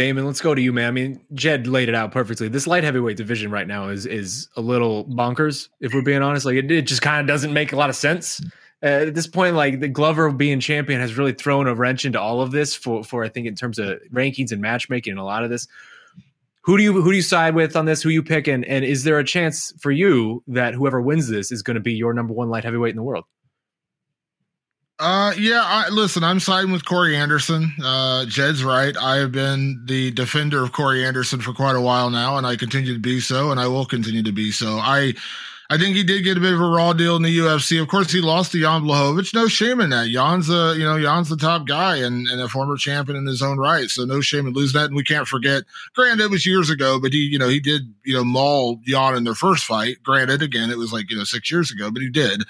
[0.00, 0.88] Damon, let's go to you, man.
[0.88, 2.48] I mean, Jed laid it out perfectly.
[2.48, 6.46] This light heavyweight division right now is is a little bonkers, if we're being honest.
[6.46, 8.40] Like it, it just kind of doesn't make a lot of sense.
[8.82, 12.18] Uh, at this point, like the Glover being champion has really thrown a wrench into
[12.18, 15.24] all of this for for I think in terms of rankings and matchmaking and a
[15.24, 15.68] lot of this.
[16.62, 18.00] Who do you who do you side with on this?
[18.00, 21.52] Who you pick and and is there a chance for you that whoever wins this
[21.52, 23.26] is going to be your number one light heavyweight in the world?
[25.00, 25.62] Uh, yeah.
[25.64, 27.72] I, listen, I'm siding with Corey Anderson.
[27.82, 28.94] Uh, Jed's right.
[28.96, 32.56] I have been the defender of Corey Anderson for quite a while now, and I
[32.56, 34.76] continue to be so, and I will continue to be so.
[34.78, 35.14] I
[35.72, 37.80] I think he did get a bit of a raw deal in the UFC.
[37.80, 39.32] Of course, he lost to Jan Blachowicz.
[39.32, 40.08] No shame in that.
[40.08, 43.40] Jan's a, you know, Jan's the top guy and, and a former champion in his
[43.40, 43.88] own right.
[43.88, 44.86] So no shame in losing that.
[44.86, 45.62] And we can't forget,
[45.94, 49.14] granted, it was years ago, but he, you know, he did, you know, maul Jan
[49.14, 50.02] in their first fight.
[50.02, 52.42] Granted, again, it was like, you know, six years ago, but he did.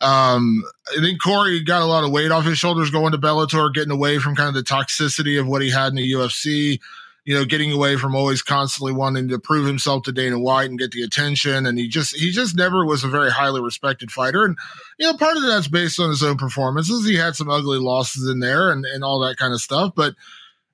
[0.00, 3.72] Um, I think Corey got a lot of weight off his shoulders going to Bellator,
[3.72, 6.80] getting away from kind of the toxicity of what he had in the UFC
[7.24, 10.78] you know, getting away from always constantly wanting to prove himself to Dana White and
[10.78, 11.64] get the attention.
[11.64, 14.44] And he just, he just never was a very highly respected fighter.
[14.44, 14.58] And,
[14.98, 17.06] you know, part of that's based on his own performances.
[17.06, 19.94] He had some ugly losses in there and, and all that kind of stuff.
[19.96, 20.14] But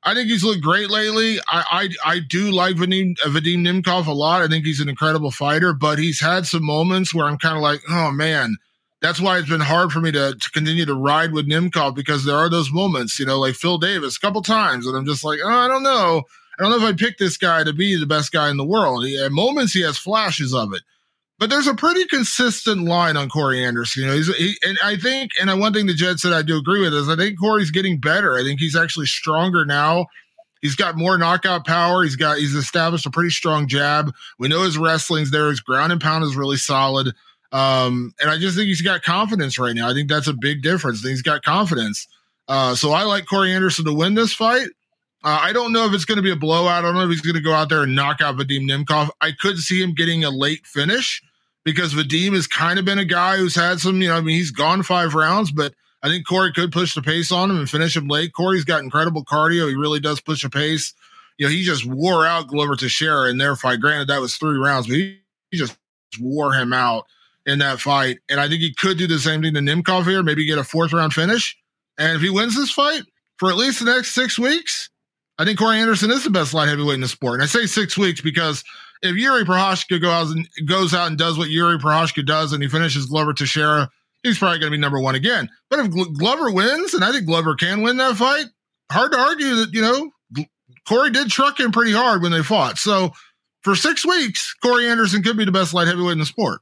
[0.02, 1.38] I think he's looked great lately.
[1.46, 4.42] I, I, I do like Vadim, Vadim Nemkov a lot.
[4.42, 7.62] I think he's an incredible fighter, but he's had some moments where I'm kind of
[7.62, 8.56] like, oh man,
[9.00, 12.24] that's why it's been hard for me to, to continue to ride with Nemkov because
[12.24, 15.24] there are those moments, you know, like Phil Davis a couple times, and I'm just
[15.24, 16.24] like, oh, I don't know.
[16.60, 18.66] I don't know if I picked this guy to be the best guy in the
[18.66, 19.06] world.
[19.06, 20.82] He, at moments, he has flashes of it.
[21.38, 24.02] But there's a pretty consistent line on Corey Anderson.
[24.02, 26.58] You know, he's he, and I think, and one thing that Jed said I do
[26.58, 28.36] agree with is I think Corey's getting better.
[28.36, 30.04] I think he's actually stronger now.
[30.60, 32.02] He's got more knockout power.
[32.02, 34.12] He's got he's established a pretty strong jab.
[34.38, 35.48] We know his wrestling's there.
[35.48, 37.14] His ground and pound is really solid.
[37.52, 39.88] Um, and I just think he's got confidence right now.
[39.88, 41.02] I think that's a big difference.
[41.02, 42.06] He's got confidence.
[42.48, 44.68] Uh, so I like Corey Anderson to win this fight.
[45.22, 46.78] Uh, I don't know if it's going to be a blowout.
[46.78, 49.10] I don't know if he's going to go out there and knock out Vadim Nemkov.
[49.20, 51.22] I could see him getting a late finish
[51.64, 54.36] because Vadim has kind of been a guy who's had some, you know, I mean,
[54.36, 57.68] he's gone five rounds, but I think Corey could push the pace on him and
[57.68, 58.32] finish him late.
[58.32, 59.68] Corey's got incredible cardio.
[59.68, 60.94] He really does push a pace.
[61.36, 63.80] You know, he just wore out Glover Teixeira in their fight.
[63.80, 65.76] Granted, that was three rounds, but he, he just
[66.18, 67.04] wore him out
[67.44, 68.18] in that fight.
[68.30, 70.64] And I think he could do the same thing to Nemkov here, maybe get a
[70.64, 71.56] fourth round finish.
[71.98, 73.02] And if he wins this fight
[73.36, 74.88] for at least the next six weeks,
[75.40, 77.36] I think Corey Anderson is the best light heavyweight in the sport.
[77.36, 78.62] And I say six weeks because
[79.00, 83.06] if Yuri out and goes out and does what Yuri Prochazka does and he finishes
[83.06, 83.88] Glover Teixeira,
[84.22, 85.48] he's probably going to be number one again.
[85.70, 88.44] But if Glover wins, and I think Glover can win that fight,
[88.92, 90.10] hard to argue that, you know,
[90.86, 92.76] Corey did truck him pretty hard when they fought.
[92.76, 93.12] So
[93.62, 96.60] for six weeks, Corey Anderson could be the best light heavyweight in the sport.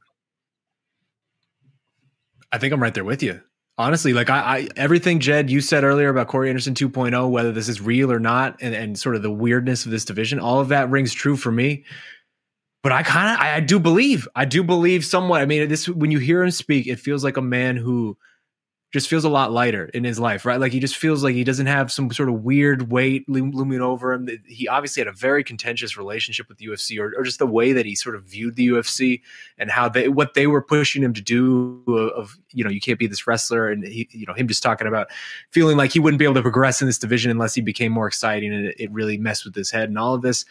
[2.49, 3.41] I think I'm right there with you
[3.79, 7.69] honestly, like I, I, everything Jed you said earlier about Corey Anderson 2.0, whether this
[7.69, 10.67] is real or not, and, and sort of the weirdness of this division, all of
[10.67, 11.85] that rings true for me.
[12.83, 15.41] But I kind of I, I do believe, I do believe somewhat.
[15.41, 18.17] I mean, this when you hear him speak, it feels like a man who
[18.91, 20.59] just feels a lot lighter in his life, right?
[20.59, 24.13] Like he just feels like he doesn't have some sort of weird weight looming over
[24.13, 24.27] him.
[24.47, 27.71] He obviously had a very contentious relationship with the UFC, or, or just the way
[27.71, 29.21] that he sort of viewed the UFC
[29.59, 31.83] and how they what they were pushing him to do.
[31.87, 34.63] Uh, of you know, you can't be this wrestler, and he, you know, him just
[34.63, 35.07] talking about
[35.51, 38.07] feeling like he wouldn't be able to progress in this division unless he became more
[38.07, 40.45] exciting, and it, it really messed with his head and all of this.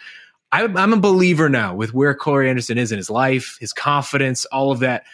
[0.52, 4.44] I'm, I'm a believer now with where Corey Anderson is in his life, his confidence,
[4.46, 5.04] all of that.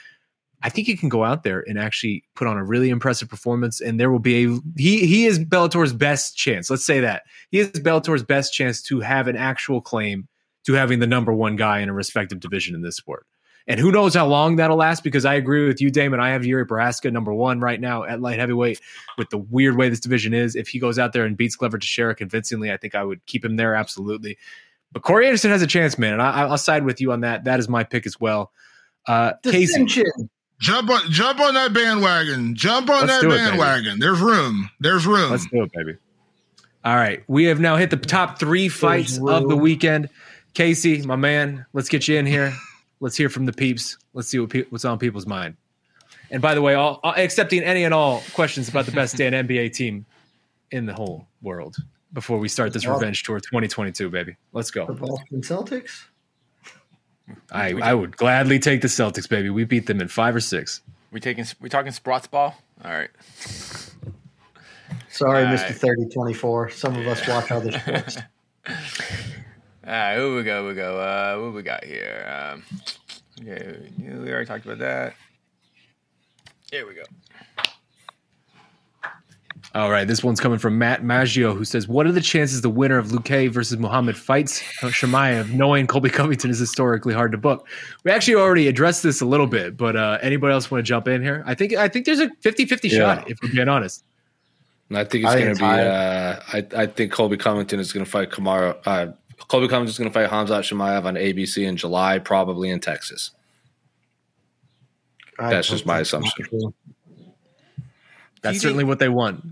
[0.65, 3.83] I think he can go out there and actually put on a really impressive performance,
[3.83, 6.71] and there will be a he he is Bellator's best chance.
[6.71, 10.27] Let's say that he is Bellator's best chance to have an actual claim
[10.65, 13.27] to having the number one guy in a respective division in this sport.
[13.67, 15.05] And who knows how long that'll last?
[15.05, 16.21] Because I agree with you, Damon.
[16.21, 18.81] I have Yuri Prochazka number one right now at light heavyweight.
[19.17, 21.79] With the weird way this division is, if he goes out there and beats Glover
[21.79, 24.39] Teixeira convincingly, I think I would keep him there absolutely.
[24.93, 27.45] But Corey Anderson has a chance, man, and I, will side with you on that.
[27.45, 28.53] That is my pick as well.
[29.07, 29.87] Uh, Casey,
[30.65, 32.55] Jump on, jump on that bandwagon.
[32.55, 33.97] Jump on Let's that bandwagon.
[33.97, 34.71] It, There's room.
[34.81, 35.31] There's room.
[35.31, 35.99] Let's do it, baby.
[36.83, 40.09] All right, we have now hit the top three fights of the weekend.
[40.55, 42.55] Casey, my man, let's get you in here.
[43.01, 43.99] Let's hear from the peeps.
[44.15, 45.57] Let's see what pe- what's on people's mind.
[46.31, 49.33] And by the way, all, all- accepting any and all questions about the best Dan
[49.33, 50.07] NBA team
[50.71, 51.77] in the whole world
[52.15, 54.37] before we start this revenge tour 2022, baby.
[54.55, 54.95] Let's The go.
[54.95, 56.05] Boston Celtics.
[57.51, 59.51] I, I would gladly take the Celtics, baby.
[59.51, 60.81] We beat them in five or six.
[61.11, 62.57] We taking we talking Sprots ball?
[62.85, 63.11] All right.
[65.09, 65.63] Sorry, All Mr.
[65.63, 65.75] right.
[65.77, 66.71] 3024.
[66.71, 68.19] Some of us watch other sports.
[68.67, 70.67] All right, who we go?
[70.67, 70.99] We go.
[70.99, 72.27] Uh, what we got here?
[72.27, 72.63] Um,
[73.41, 75.15] okay, we already talked about that.
[76.71, 77.03] Here we go.
[79.75, 82.71] All right, this one's coming from Matt Maggio, who says, "What are the chances the
[82.71, 87.67] winner of Luque versus Muhammad fights Chimaev, knowing Colby Covington is historically hard to book?"
[88.05, 91.09] We actually already addressed this a little bit, but uh, anybody else want to jump
[91.09, 91.43] in here?
[91.45, 92.99] I think I think there's a 50-50 Yeah.
[93.17, 94.05] shot, if we're being honest.
[94.91, 95.67] And I think it's going to be.
[95.67, 98.77] Uh, I I think Colby Covington is going to fight Kamaru.
[98.87, 99.07] Uh,
[99.49, 103.33] Colby Covington is going to fight Khamzat Chimaev on ABC in July, probably in Texas.
[105.37, 106.45] I That's just my assumption.
[106.47, 106.73] true.
[108.43, 109.45] That's certainly think- what they want.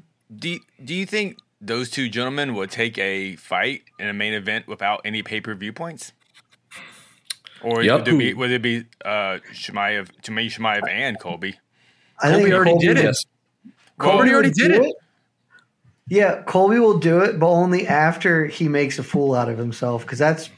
[0.43, 4.67] Do Do you think those two gentlemen would take a fight in a main event
[4.67, 6.13] without any pay per view points?
[7.63, 8.01] Or Yep.
[8.01, 11.55] would it be would it be uh, Chimaev, to me Chimaev and Colby?
[12.21, 13.05] I Colby think already Colby did it.
[13.05, 13.25] Yes.
[13.99, 14.97] Colby already did do it.
[16.09, 20.03] Yeah, Colby will do it, but only after he makes a fool out of himself
[20.03, 20.51] because that's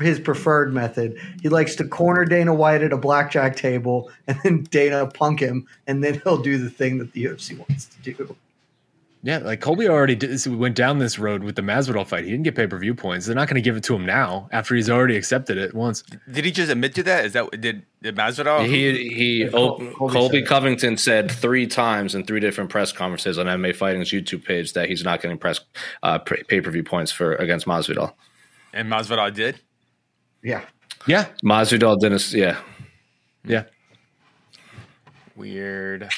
[0.00, 1.18] his preferred method.
[1.42, 5.66] He likes to corner Dana White at a blackjack table and then Dana punk him,
[5.86, 8.36] and then he'll do the thing that the UFC wants to do.
[9.24, 12.24] Yeah, like Colby already did this, went down this road with the Masvidal fight.
[12.24, 13.26] He didn't get pay per view points.
[13.26, 16.02] They're not going to give it to him now after he's already accepted it once.
[16.30, 17.24] Did he just admit to that?
[17.24, 18.64] Is that did did Masvidal?
[18.64, 20.46] He he Col- Colby Colby said it.
[20.46, 24.88] Covington said three times in three different press conferences on MMA Fighting's YouTube page that
[24.88, 25.60] he's not getting press
[26.04, 28.12] uh, pay per view points for against Masvidal.
[28.72, 29.60] and Masvidal did.
[30.44, 30.62] Yeah.
[31.06, 32.32] Yeah, Masvidal didn't.
[32.32, 32.60] Yeah,
[33.44, 33.64] yeah.
[35.36, 36.08] Weird.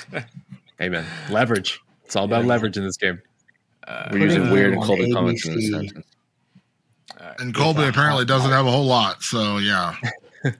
[0.80, 1.04] Amen.
[1.30, 1.80] leverage.
[2.12, 3.22] It's all about leverage in this game.
[4.10, 5.88] we're using weird and on Colby Covington in this ABC.
[5.88, 6.06] sentence.
[7.38, 9.22] And Colby apparently doesn't have a whole lot.
[9.22, 9.96] So yeah.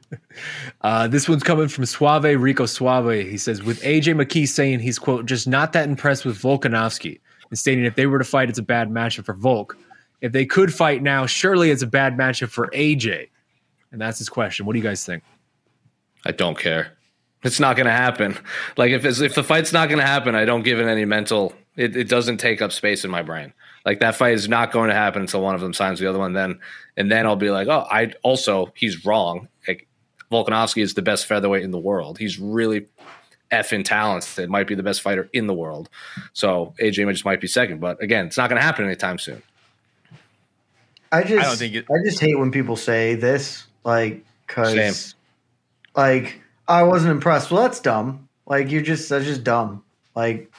[0.83, 3.29] Uh, this one's coming from Suave Rico Suave.
[3.29, 7.59] He says, with AJ McKee saying he's, quote, just not that impressed with Volkanovski and
[7.59, 9.77] stating if they were to fight, it's a bad matchup for Volk.
[10.21, 13.29] If they could fight now, surely it's a bad matchup for AJ.
[13.91, 14.67] And that's his question.
[14.67, 15.25] What do you guys think?
[16.25, 16.97] I don't care.
[17.43, 18.39] It's not going to happen.
[18.77, 21.05] Like if it's, if the fight's not going to happen, I don't give it any
[21.05, 21.53] mental.
[21.77, 23.53] It, it doesn't take up space in my brain.
[23.85, 26.19] Like that fight is not going to happen until one of them signs the other
[26.19, 26.35] one.
[26.35, 26.61] Then
[26.97, 29.49] and then I'll be like, oh, I also he's wrong.
[29.67, 29.89] Like
[30.31, 32.19] Volkanovski is the best featherweight in the world.
[32.19, 32.87] He's really
[33.51, 34.49] effing talented.
[34.49, 35.89] Might be the best fighter in the world.
[36.33, 37.81] So AJ might just might be second.
[37.81, 39.43] But again, it's not going to happen anytime soon.
[41.13, 45.15] I just, I, don't think it- just hate when people say this, like, because,
[45.95, 46.42] like,
[46.73, 47.51] I wasn't impressed.
[47.51, 48.29] Well, that's dumb.
[48.47, 49.85] Like, you're just, that's just dumb.
[50.15, 50.51] Like,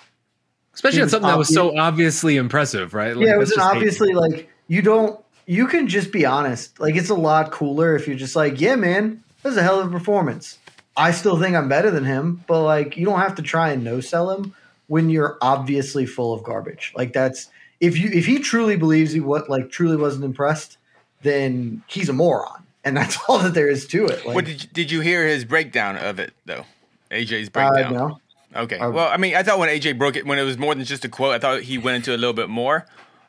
[0.74, 3.16] Especially on something that was so obviously impressive, right?
[3.16, 5.20] Like, yeah, it was an just hate- obviously like you don't.
[5.46, 6.80] You can just be honest.
[6.80, 9.80] Like it's a lot cooler if you're just like, yeah, man, that was a hell
[9.80, 10.58] of a performance.
[10.98, 13.84] I still think I'm better than him, but like you don't have to try and
[13.84, 14.56] no sell him
[14.88, 16.92] when you're obviously full of garbage.
[16.96, 17.50] Like that's
[17.80, 20.78] if you if he truly believes he what like truly wasn't impressed,
[21.22, 24.26] then he's a moron, and that's all that there is to it.
[24.26, 26.66] Like, what did you, did you hear his breakdown of it though?
[27.12, 27.94] AJ's uh, breakdown.
[27.94, 28.20] no.
[28.56, 28.78] Okay.
[28.78, 30.84] Uh, well, I mean, I thought when AJ broke it, when it was more than
[30.86, 32.86] just a quote, I thought he went into a little bit more.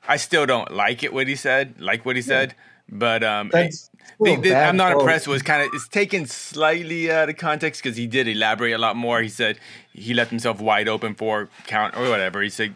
[0.07, 2.55] I still don't like it what he said, like what he said,
[2.91, 3.89] but um, That's
[4.19, 5.03] the- still the- I'm not quote.
[5.03, 5.27] impressed.
[5.29, 8.97] Was kind of it's taken slightly out of context because he did elaborate a lot
[8.97, 9.23] more.
[9.23, 9.59] He said
[9.95, 12.43] he left himself wide open for count or whatever.
[12.43, 12.75] He said,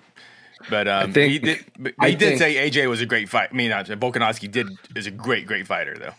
[0.71, 1.65] but um, think- he did.
[1.79, 3.51] But I he did think- say AJ was a great fight.
[3.53, 6.15] I mean, not Volkanovski did is a great, great fighter though.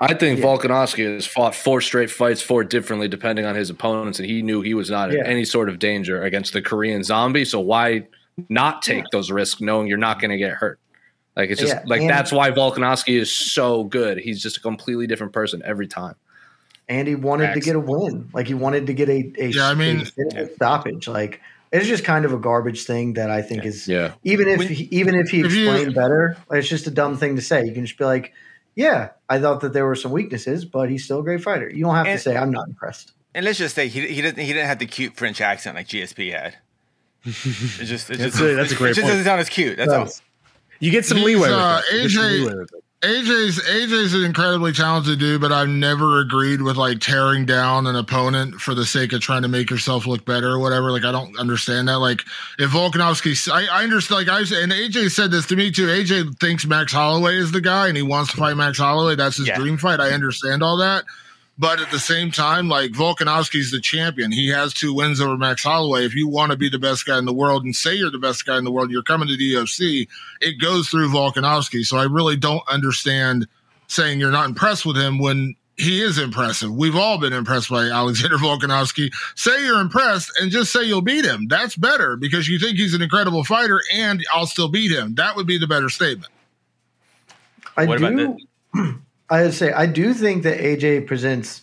[0.00, 4.28] I think Volkanovski has fought four straight fights, four differently depending on his opponents, and
[4.28, 5.20] he knew he was not Yeah.
[5.20, 7.44] in any sort of danger against the Korean zombie.
[7.44, 8.06] So why
[8.48, 10.78] not take those risks, knowing you're not going to get hurt?
[11.36, 14.18] Like it's just Yeah, like and- that's why Volkanovski is so good.
[14.18, 16.14] He's just a completely different person every time.
[16.86, 18.28] and he wanted to get a win.
[18.34, 21.08] Like he wanted to get a, a, Yeah, I mean- a stoppage.
[21.08, 21.40] Like
[21.72, 24.12] it's just kind of a garbage thing that I think is Yeah.
[24.22, 27.16] even if When- he, even if he If you- explained better, it's just a dumb
[27.16, 27.64] thing to say.
[27.64, 28.34] You can just be like,
[28.74, 31.84] "Yeah, I thought that there were some weaknesses, but he's still a great fighter." You
[31.84, 34.38] don't have And- to say, "I'm not impressed." And let's just say he he didn't
[34.44, 36.56] he didn't have the cute French accent like GSP had.
[37.24, 37.42] It's
[37.78, 39.10] just it's That's just a- that's a great It just point.
[39.12, 39.76] doesn't sound as cute.
[39.76, 40.08] That's all.
[40.80, 42.02] You get some He's, leeway with uh, it.
[42.02, 42.83] You some AJ leeway with it.
[43.04, 47.96] AJ's AJ's an incredibly talented dude, but I've never agreed with like tearing down an
[47.96, 50.90] opponent for the sake of trying to make yourself look better or whatever.
[50.90, 51.98] Like I don't understand that.
[51.98, 52.22] Like
[52.58, 54.26] if Volkanovski, I, I understand.
[54.26, 55.86] Like I and AJ said this to me too.
[55.86, 59.16] AJ thinks Max Holloway is the guy, and he wants to fight Max Holloway.
[59.16, 59.58] That's his Yeah.
[59.58, 60.00] dream fight.
[60.00, 61.04] I understand all that.
[61.56, 64.32] But at the same time, like Volkanovski's the champion.
[64.32, 66.04] He has two wins over Max Holloway.
[66.04, 68.18] If you want to be the best guy in the world and say you're the
[68.18, 70.08] best guy in the world, you're coming to the UFC,
[70.40, 71.84] it goes through Volkanovski.
[71.84, 73.46] So I really don't understand
[73.86, 76.72] saying you're not impressed with him when he is impressive.
[76.72, 79.12] We've all been impressed by Alexander Volkanovski.
[79.36, 81.46] Say you're impressed and just say you'll beat him.
[81.48, 85.14] That's better because you think he's an incredible fighter and I'll still beat him.
[85.16, 86.32] That would be the better statement.
[87.76, 88.16] I What about
[88.74, 88.94] do.
[89.30, 91.62] I would say I do think that AJ presents.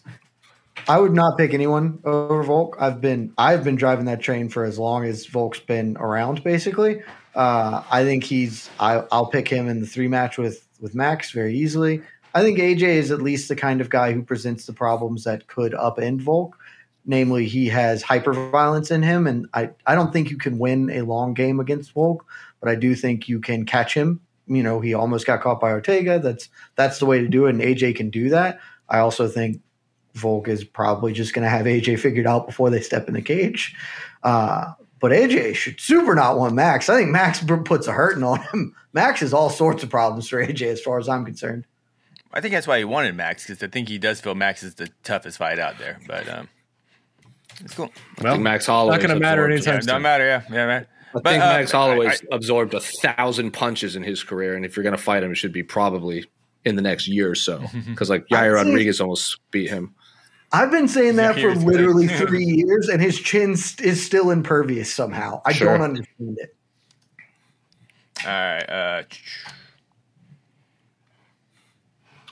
[0.87, 2.75] I would not pick anyone over Volk.
[2.79, 6.43] I've been I've been driving that train for as long as Volk's been around.
[6.43, 7.01] Basically,
[7.35, 8.69] uh, I think he's.
[8.79, 12.01] I, I'll pick him in the three match with with Max very easily.
[12.33, 15.47] I think AJ is at least the kind of guy who presents the problems that
[15.47, 16.57] could upend Volk.
[17.05, 21.01] Namely, he has hyperviolence in him, and I, I don't think you can win a
[21.01, 22.23] long game against Volk,
[22.59, 24.21] but I do think you can catch him.
[24.53, 26.19] You know, he almost got caught by Ortega.
[26.19, 28.59] That's that's the way to do it, and AJ can do that.
[28.89, 29.61] I also think
[30.13, 33.21] Volk is probably just going to have AJ figured out before they step in the
[33.21, 33.75] cage.
[34.23, 36.89] Uh, but AJ should super not want Max.
[36.89, 38.75] I think Max puts a hurting on him.
[38.93, 41.65] Max has all sorts of problems for AJ, as far as I'm concerned.
[42.33, 44.75] I think that's why he wanted Max because I think he does feel Max is
[44.75, 45.99] the toughest fight out there.
[46.07, 46.49] But um,
[47.61, 47.91] it's cool.
[48.19, 48.97] I think Max Holloway.
[48.97, 49.87] not gonna matter absorbed- anytime soon.
[49.87, 50.25] don't matter.
[50.25, 50.87] Yeah, yeah, man.
[51.13, 54.65] I But, think uh, Max Holloway's I- absorbed a thousand punches in his career, and
[54.65, 56.25] if you're going to fight him, it should be probably
[56.65, 57.63] in the next year or so.
[57.87, 59.93] Because like Yair I'd Rodriguez almost beat him.
[60.53, 64.31] I've been saying that for literally the- three years, and his chin st- is still
[64.31, 65.41] impervious somehow.
[65.45, 65.69] I Sure.
[65.77, 66.55] don't understand it.
[68.25, 68.69] All right.
[68.69, 69.03] Uh,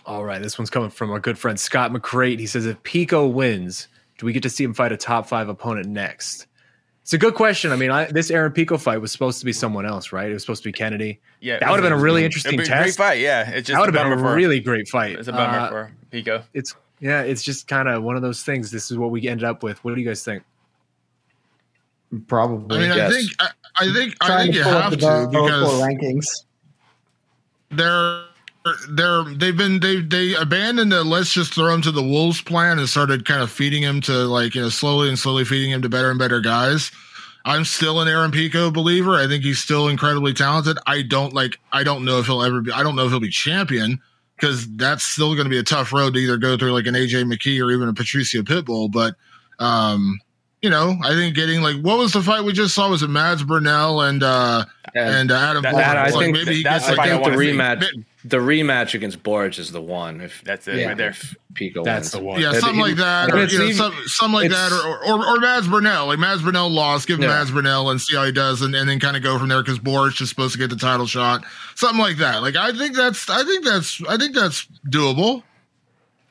[0.05, 2.39] All right, this one's coming from our good friend Scott McCrate.
[2.39, 5.49] He says, if Pico wins, do we get to see him fight a top five
[5.49, 6.47] opponent next?
[7.09, 7.71] It's a good question.
[7.71, 10.29] I mean, I, this Aaron Pico fight was supposed to be someone else, right?
[10.29, 11.19] It was supposed to be Kennedy.
[11.41, 12.97] yeah, That would've been a really It'd interesting be a great test.
[12.99, 13.19] fight.
[13.19, 15.17] Yeah, it's just that would have been a for really great fight.
[15.17, 16.43] It's a bummer Uh, for Pico.
[16.53, 18.69] It's yeah, it's just kind of one of those things.
[18.69, 19.83] This is what we ended up with.
[19.83, 20.43] What do you guys think?
[22.27, 22.77] Probably.
[22.77, 25.31] I mean, I think I, I think I Trying think you have the to Bellator
[25.31, 26.25] because rankings.
[27.71, 28.23] they're
[28.89, 32.77] they're they've been they they abandoned the let's just throw him to the wolves plan
[32.79, 35.81] and started kind of feeding him to like you know slowly and slowly feeding him
[35.81, 36.91] to better and better guys.
[37.45, 39.15] I'm still an Aaron Pico believer.
[39.15, 40.77] I think he's still incredibly talented.
[40.85, 43.19] I don't like I don't know if he'll ever be I don't know if he'll
[43.21, 43.99] be champion
[44.35, 46.95] because that's still going to be a tough road to either go through like an
[46.95, 48.91] AJ McKee or even a Patricio Pitbull.
[48.91, 49.15] But
[49.59, 50.19] um,
[50.61, 52.89] you know, I think getting like what was the fight we just saw?
[52.89, 55.63] Was it Mads Burnell and uh and uh, Adam?
[55.63, 55.77] That- Borics?
[55.77, 58.03] that- I Like, think maybe he gets the like I think the wanna see.
[58.23, 60.21] Rematch, the rematch against Borics is the one.
[60.21, 61.15] If That's it yeah, right there.
[61.53, 62.21] Pico That's wins.
[62.21, 62.41] the one.
[62.41, 65.25] Yeah, something like that, or it's you know, even- some, something like that, or, or
[65.25, 66.07] or Mads Burnell.
[66.07, 67.27] Like Mads Burnell lost, give Yeah.
[67.27, 69.61] Mads Burnell and see how he does, and, and then kind of go from there
[69.63, 71.43] because Borics is supposed to get the title shot,
[71.75, 72.41] something like that.
[72.41, 75.43] Like I think that's, I think that's, I think that's doable.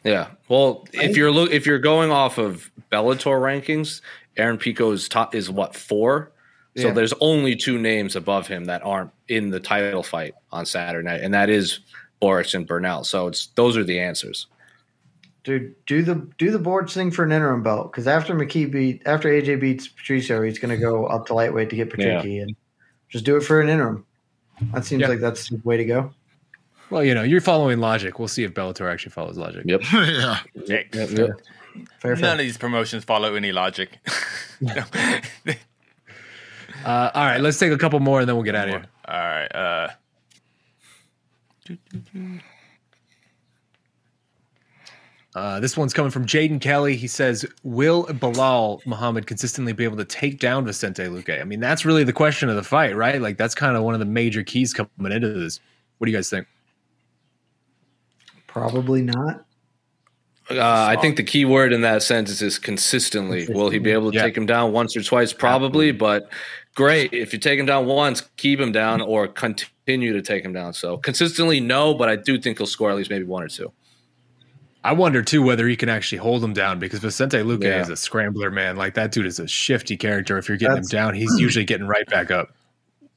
[0.05, 0.29] Yeah.
[0.49, 4.01] Well, if you're look if you're going off of Bellator rankings,
[4.37, 6.31] Aaron Pico is top is what four.
[6.79, 6.93] So Yeah.
[6.95, 11.21] there's only two names above him that aren't in the title fight on Saturday night,
[11.23, 11.81] and that is
[12.23, 13.03] Borics and Burnell.
[13.05, 14.47] So it's those are the answers.
[15.45, 19.03] Dude, do the do the boards thing for an interim belt because after McKee beat
[19.07, 22.55] after AJ beats Patricio, he's going to go up to lightweight to get Patricky and
[23.09, 24.05] just do it for an interim.
[24.73, 25.09] That seems Yeah.
[25.09, 26.13] like that's the way to go.
[26.91, 28.19] Well, you know, you're following logic.
[28.19, 29.63] We'll see if Bellator actually follows logic.
[29.67, 29.83] Yep.
[29.93, 30.95] yeah, Dick.
[30.95, 31.37] Fair,
[32.01, 32.17] fair.
[32.17, 33.99] None of these promotions follow any logic.
[36.85, 38.85] Uh, all right, let's take a couple more and then we'll get out of here.
[39.07, 39.55] All right.
[39.55, 39.89] Uh,
[45.35, 46.97] Uh, this one's coming from Jaden Kelly.
[46.97, 51.61] He says, "Will Belal Muhammad consistently be able to take down Vicente Luque?" I mean,
[51.61, 53.21] that's really the question of the fight, right?
[53.21, 55.61] Like, that's kind of one of the major keys coming into this.
[55.99, 56.47] What do you guys think?
[58.47, 59.45] Probably not.
[60.51, 63.47] Uh, I think the key word in that sentence is consistently.
[63.49, 64.25] Will he be able to Yeah.
[64.25, 65.33] take him down once or twice?
[65.33, 66.31] Probably, but
[66.75, 67.13] great.
[67.13, 70.73] If you take him down once, keep him down or continue to take him down.
[70.73, 73.73] So consistently, no, but I do think he'll score at least maybe one or two.
[74.83, 77.83] I wonder too whether he can actually hold him down because Vicente Luque Yeah.
[77.83, 78.77] is a scrambler, man.
[78.77, 80.39] Like that dude is a shifty character.
[80.39, 82.55] If you're getting That's- him down, he's usually getting right back up.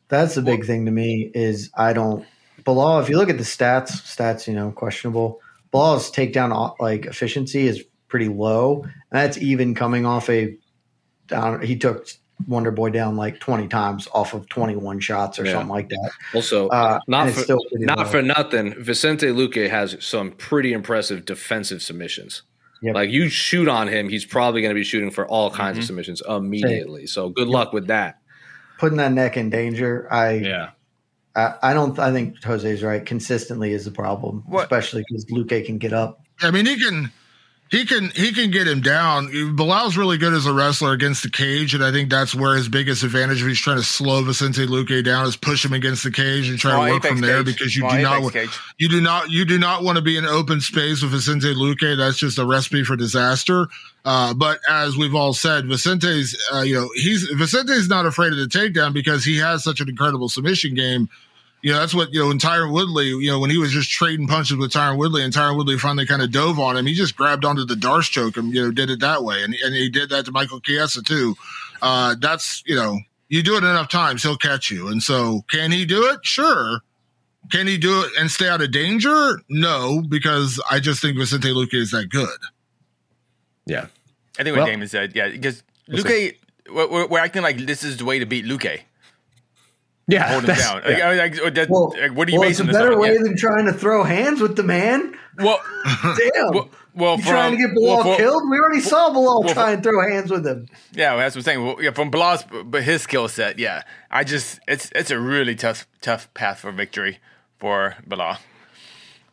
[0.09, 2.25] That's the big thing to me is I don't
[2.65, 3.01] Belal.
[3.01, 5.39] If you look at the stats, stats you know questionable.
[5.72, 10.57] Belal's takedown uh, like efficiency is pretty low, and that's even coming off a
[11.27, 11.61] down.
[11.61, 12.07] He took
[12.48, 15.53] Wonder Boy down like 20 times off of 21 shots or Yeah.
[15.53, 16.11] something like that.
[16.34, 18.06] Also, Uh, not for not low.
[18.06, 18.73] for nothing.
[18.84, 22.41] Vicente Luque has some pretty impressive defensive submissions.
[22.81, 22.95] Yep.
[22.95, 25.80] Like you shoot on him, he's probably going to be shooting for all kinds Mm-hmm.
[25.81, 27.06] of submissions immediately.
[27.06, 28.15] So good luck with that.
[28.80, 30.69] Putting that neck in danger, I Yeah.
[31.35, 31.97] I, I don't.
[31.99, 33.05] I think Jose's right.
[33.05, 36.21] Consistently is the problem, What- especially because Luque can get up.
[36.41, 37.11] I mean, he can,
[37.72, 39.56] he can, he can get him down.
[39.56, 42.68] Belal's really good as a wrestler against the cage, and I think that's where his
[42.68, 46.11] biggest advantage if he's trying to slow Vicente Luque down is push him against the
[46.11, 47.56] cage and try Small to work from there cage.
[47.56, 48.60] because you Small do not, cage.
[48.77, 51.95] you do not, you do not want to be in open space with Vicente Luque.
[51.98, 53.68] That's just a recipe for disaster.
[54.03, 58.39] Uh, but as we've all said, Vicente's, uh, you know, he's Vicente's not afraid of
[58.39, 61.07] the takedown because he has such an incredible submission game.
[61.63, 63.91] You know, that's what, you know, when Tyron Woodley, you know, when he was just
[63.91, 66.95] trading punches with Tyron Woodley and Tyron Woodley finally kind of dove on him, he
[66.95, 69.43] just grabbed onto the D'Arce choke and, you know, did it that way.
[69.43, 71.35] And, and he did that to Michael Chiesa too.
[71.81, 72.97] Uh, that's, you know,
[73.29, 74.88] you do it enough times, he'll catch you.
[74.88, 76.19] And so can he do it?
[76.23, 76.79] Sure.
[77.51, 79.39] Can he do it and stay out of danger?
[79.47, 82.27] No, because I just think Vicente Luque is that good.
[83.65, 83.85] Yeah.
[84.39, 86.38] I think Well- what Damon said, yeah, because Luque,
[86.71, 88.81] we're, we're acting like this is the way to beat Luque.
[90.11, 90.81] Yeah, Hold him that's- down.
[90.83, 92.97] Like, I- like, that- Well, like, what are you well, it's a basing this better
[92.99, 93.23] way Yeah.
[93.23, 95.13] than trying to throw hands with the man.
[95.38, 95.59] Well,
[96.03, 96.51] Damn.
[96.51, 98.43] well, well, you trying to get Belal well, for- killed?
[98.51, 100.67] We already saw Belal well, try and throw hands with him.
[100.91, 101.65] Yeah, that's what I'm saying.
[101.65, 103.83] Well, yeah, from Belal's, but his skill set, yeah.
[104.11, 107.19] I just, it's it's a really tough tough path for victory
[107.59, 108.38] for Belal.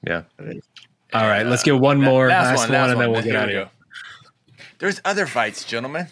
[0.06, 0.22] Yeah.
[1.12, 3.70] All right, let's get one more last, one, and then we'll get out of here.
[4.78, 6.06] There's other fights, gentlemen.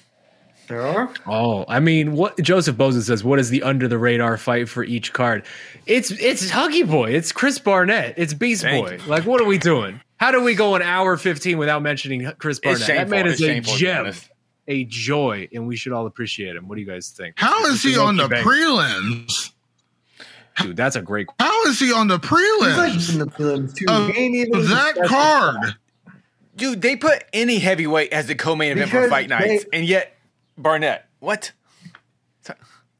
[0.68, 1.12] There are.
[1.26, 4.82] Oh, I mean, what Joseph Bozen says, what is the under the radar fight for
[4.82, 5.44] each card?
[5.86, 8.92] It's it's Huggy Boy, it's Chris Barnett, it's Beast Thank Boy.
[8.94, 9.08] you.
[9.08, 10.00] Like, what are we doing?
[10.18, 12.80] How do we go an hour 15 without mentioning Chris Barnett?
[12.80, 14.12] It's that man is a shameful, to be gem,
[14.66, 16.66] a joy, and we should all appreciate him.
[16.68, 17.34] What do you guys think?
[17.38, 19.52] How is It's he on the low-key prelims?
[20.62, 23.74] Dude, that's a great How is he on the He's like prelims in the prelims
[23.74, 23.84] too.
[23.88, 25.74] of He ain't even that card?
[26.56, 30.15] Dude, they put any heavyweight as the co-main event for fight nights, they- and yet
[30.58, 31.52] Barnett, what?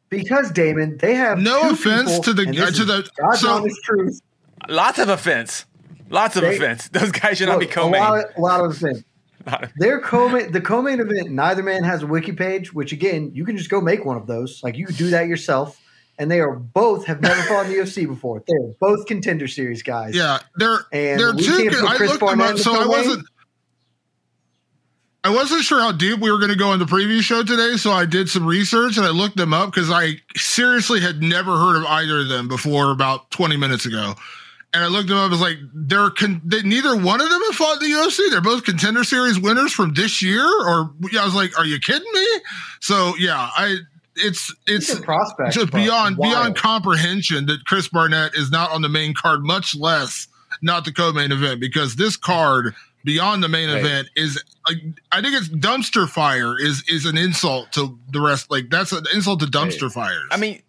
[0.09, 3.41] Because Damon, they have No two offense people, to the- and this to the- God's
[3.41, 4.21] so- honest truth.
[4.69, 5.65] Lots of offense.
[6.11, 6.89] Lots of They- offense.
[6.93, 8.01] Those guys should not be Look, co-main.
[8.03, 9.03] A lot, of, a lot of offense.
[9.47, 11.31] Lot of- Their co-main, the co-main event.
[11.31, 14.27] Neither man has a wiki page, which again, you can just go make one of
[14.27, 14.61] those.
[14.63, 15.81] Like you do that yourself.
[16.19, 18.43] And they are both have never fought in the UFC before.
[18.47, 20.15] They're both contender series guys.
[20.17, 21.57] Yeah, they're And they're we two.
[21.59, 22.89] can't put I Chris looked them up, the so I co-main?
[22.89, 23.27] wasn't.
[25.27, 27.77] I wasn't sure how deep we were going to go in the preview show today,
[27.77, 31.59] so I did some research and I looked them up because I seriously had never
[31.59, 34.15] heard of either of them before about 20 minutes ago.
[34.73, 35.27] And I looked them up.
[35.27, 38.31] I was like, they're con- they, neither one of them have fought the UFC.
[38.31, 40.47] They're both contender series winners from this year.
[40.47, 42.27] Or yeah, I was like, are you kidding me?
[42.81, 43.79] So yeah, I
[44.15, 46.33] it's it's prospect, just beyond wild.
[46.33, 50.29] beyond comprehension that Chris Barnett is not on the main card, much less
[50.63, 52.73] not the co-main event, because this card
[53.07, 53.79] beyond the main Right.
[53.79, 54.77] event is like
[55.11, 58.51] I think it's dumpster fire is is an insult to the rest.
[58.51, 60.27] Like that's an insult to dumpster fires.
[60.31, 60.61] I mean,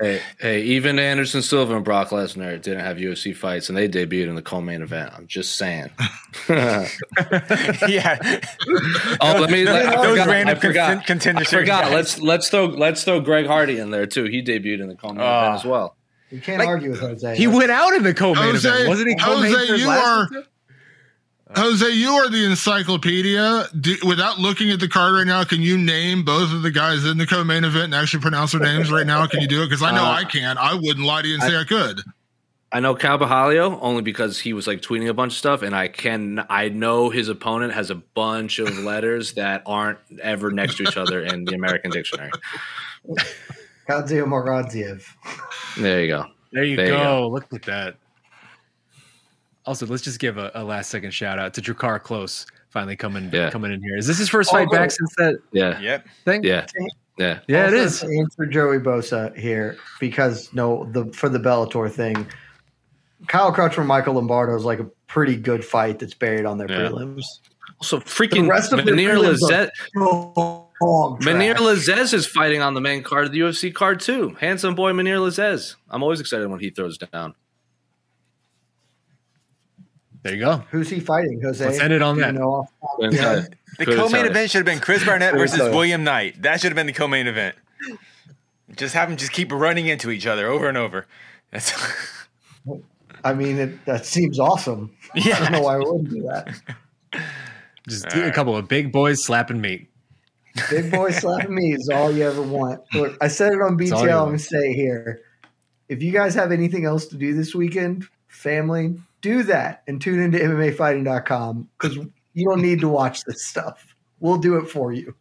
[0.00, 4.26] Hey, hey, even Anderson Silva and Brock Lesnar didn't have UFC fights, and they debuted
[4.26, 5.12] in the co-main event.
[5.16, 5.88] I'm just saying.
[7.88, 8.18] yeah.
[9.20, 9.64] Oh, let me.
[9.64, 10.26] Let, I Those forgot.
[10.26, 10.90] random I forgot.
[11.02, 11.84] conten- contender I forgot.
[11.84, 11.92] guys.
[11.92, 14.24] Let's let's throw let's throw Greg Hardy in there too.
[14.24, 15.42] He debuted in the co-main Ah.
[15.46, 15.96] event as well.
[16.30, 17.36] You can't Like- argue with Jose.
[17.36, 19.14] He went out in the co-main Jose- event, wasn't he?
[19.16, 20.44] Co-main Jose, you last are- one, too?
[21.56, 23.66] Jose, you are the encyclopedia.
[23.80, 27.04] Do, without looking at the card right now, can you name both of the guys
[27.04, 29.26] in the co-main event and actually pronounce their names right now?
[29.26, 29.66] Can you do it?
[29.66, 30.58] Because I know Uh, I can.
[30.58, 32.00] I wouldn't lie to you and say I, could.
[32.72, 35.86] I know Carbajalio only because he was like tweeting a bunch of stuff, and I
[35.88, 40.82] can I know his opponent has a bunch of letters that aren't ever next to
[40.82, 42.32] each other in the American dictionary.
[43.88, 45.04] Kadzio Moradziev.
[45.78, 46.26] There you go.
[46.52, 47.20] There you There you go.
[47.20, 47.28] go.
[47.28, 47.96] Look at that.
[49.66, 53.30] Also, let's just give a, a last second shout out to Drakkar Klose finally coming
[53.32, 53.50] Yeah.
[53.50, 53.96] coming in here.
[53.96, 56.06] Is this his first fight Although- back since that Yeah, Yep.
[56.24, 56.44] thing?
[56.44, 56.66] yeah,
[57.18, 57.38] yeah.
[57.48, 58.00] Yeah, it Also, is.
[58.00, 62.26] to Answer Joey Bosa here because no, the for the Bellator thing,
[63.28, 66.88] Kyle Crutchmer, Michael Lombardo is like a pretty good fight that's buried on their Yeah.
[66.88, 67.22] prelims.
[67.80, 70.64] Also, freaking rest of their Mounir prelims are Lazzez.
[70.80, 71.60] Dog Mounir trash.
[71.88, 74.36] Lazzez is fighting on the main card of the UFC card too.
[74.40, 75.76] Handsome boy Mounir Lazzez.
[75.88, 77.34] I'm always excited when he throws down.
[80.24, 80.64] There you go.
[80.70, 81.62] Who's he fighting, Jose?
[81.62, 82.34] Let's end it on Do you that.
[82.34, 83.42] know off the top of Couldn't your tell head?
[83.50, 83.58] you.
[83.76, 85.60] The Couldn't co-main event should have been Chris Barnett versus.
[85.60, 86.40] William Knight.
[86.40, 87.56] That should have been the co-main event.
[88.74, 91.06] Just have them just keep running into each other over and over.
[91.50, 91.74] That's
[93.22, 94.96] I mean, it, that seems awesome.
[95.14, 95.62] I don't know yeah.
[95.62, 96.54] why I wouldn't do that.
[97.86, 99.90] Just do a couple of big boys slapping meat.
[100.70, 102.80] Big boy slapping me is all you ever want.
[102.94, 104.00] Look, I said it on all BTL.
[104.00, 105.20] I'm going to say it here.
[105.90, 110.20] If you guys have anything else to do this weekend, family, do that and tune
[110.20, 111.96] into MMAfighting.com because
[112.34, 113.96] you don't need to watch this stuff.
[114.20, 115.14] We'll do it for you.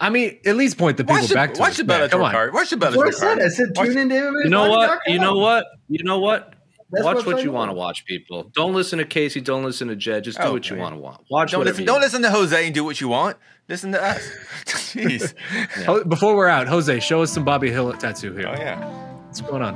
[0.00, 2.00] I mean, at least point the people Watch the, back to watch us, the man.
[2.00, 2.32] Bellator Come on.
[2.32, 2.52] card.
[2.52, 3.26] Watch the That's what I Bellator said.
[3.38, 3.42] card.
[3.42, 4.42] I said Watch- tune into MMAfighting.com.
[4.44, 5.00] You know what?
[5.06, 5.64] You know what?
[5.88, 6.50] You know what?
[6.90, 8.50] That's watch what's what you want to watch, people.
[8.54, 9.40] Don't listen to Casey.
[9.40, 10.24] Don't listen to Jed.
[10.24, 10.82] Just do Oh, what you man.
[10.82, 11.20] want to watch.
[11.30, 11.80] Watch Don't listen.
[11.80, 13.36] you Don't listen to Jose and do what you want.
[13.68, 14.20] Listen to us.
[14.66, 15.34] Jeez.
[15.86, 18.48] Ho- Before we're out, Jose, show us some Bobby Hill tattoo here.
[18.48, 18.84] Oh yeah.
[19.26, 19.74] What's going on?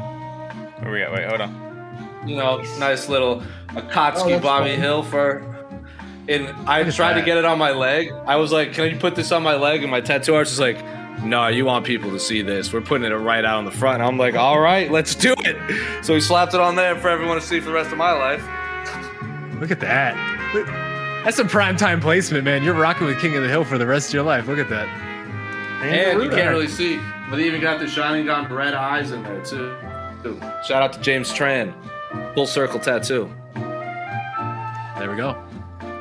[0.83, 1.13] Where we at?
[1.13, 1.68] Wait, hold on.
[2.27, 4.81] You know, nice little Oh, Akatsuki that's Bobby fine.
[4.81, 5.45] Hill for.
[6.29, 8.13] And I Look at tried to get it on my leg.
[8.27, 10.61] I was like, "Can you put this on my leg?" And my tattoo artist is
[10.61, 10.79] like,
[11.23, 12.73] "No, you want people to see this.
[12.73, 16.05] We're putting it right out on the front." I'm like, "All right, let's do it."
[16.05, 18.13] So he slapped it on there for everyone to see for the rest of my
[18.13, 18.43] life.
[19.61, 20.15] Look at that.
[21.25, 22.63] That's some prime time placement, man.
[22.63, 24.47] You're rocking with King of the Hill for the rest of your life.
[24.49, 24.89] Look at that.
[25.83, 26.99] And you can't really see,
[27.31, 29.75] but they even got the shining gone red eyes in there too.
[30.23, 30.41] Too.
[30.67, 31.73] Shout out to James Tran,
[32.35, 33.33] full circle tattoo.
[34.99, 35.43] There we go.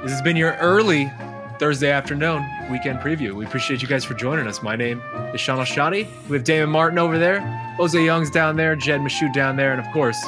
[0.01, 1.11] This has been your early
[1.59, 3.33] Thursday afternoon weekend preview.
[3.33, 4.61] We appreciate you guys for joining us.
[4.61, 5.01] My name
[5.33, 6.07] is Sean Shadi.
[6.29, 7.41] We have Damon Martin over there,
[7.77, 10.21] Jose Young's down there, Jed Meshew down there, and of course,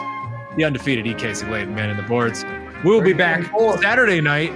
[0.55, 2.45] the undefeated EK Sigladen man in the boards.
[2.83, 3.43] We'll be back
[3.81, 4.51] Saturday night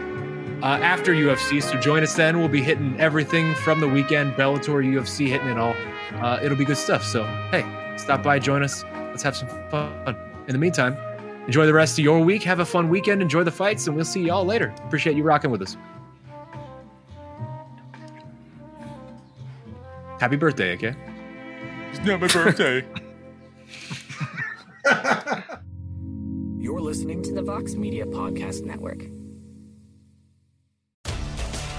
[0.64, 2.40] uh, after UFC, so join us then.
[2.40, 5.76] We'll be hitting everything from the weekend, Bellator, UFC, hitting it all.
[6.16, 7.04] Uh, it'll be good stuff.
[7.04, 7.66] So, hey,
[7.98, 8.84] stop by, join us.
[8.94, 10.18] Let's have some fun.
[10.48, 10.98] In the meantime,
[11.48, 12.44] enjoy the rest of your week.
[12.44, 13.22] Have a fun weekend.
[13.22, 14.74] Enjoy the fights, and we'll see y'all later.
[14.86, 15.78] Appreciate you rocking with us.
[20.20, 20.96] Happy birthday, okay?
[21.92, 22.86] It's not my birthday.
[26.64, 29.06] You're listening to the Vox Media Podcast Network.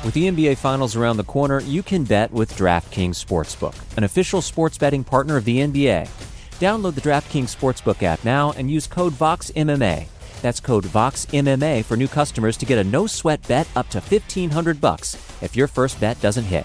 [0.05, 4.43] With the NBA Finals around the corner, you can bet with DraftKings Sportsbook, an official
[4.43, 6.07] sports betting partner of the NBA.
[6.65, 10.07] Download the DraftKings Sportsbook app now and use code VOXMMA.
[10.41, 15.15] That's code VOXMMA for new customers to get a no-sweat bet up to 1500 bucks
[15.43, 16.65] if your first bet doesn't hit.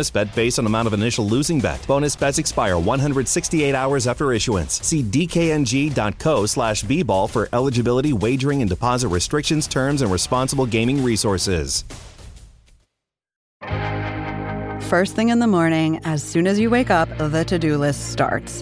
[0.09, 1.85] bet based on amount of initial losing bet.
[1.87, 4.85] Bonus bets expire 168 hours after issuance.
[4.85, 11.83] See dkng.co slash bball for eligibility, wagering, and deposit restrictions, terms, and responsible gaming resources.
[14.91, 18.11] First thing in the morning, as soon as you wake up, the to do list
[18.11, 18.61] starts.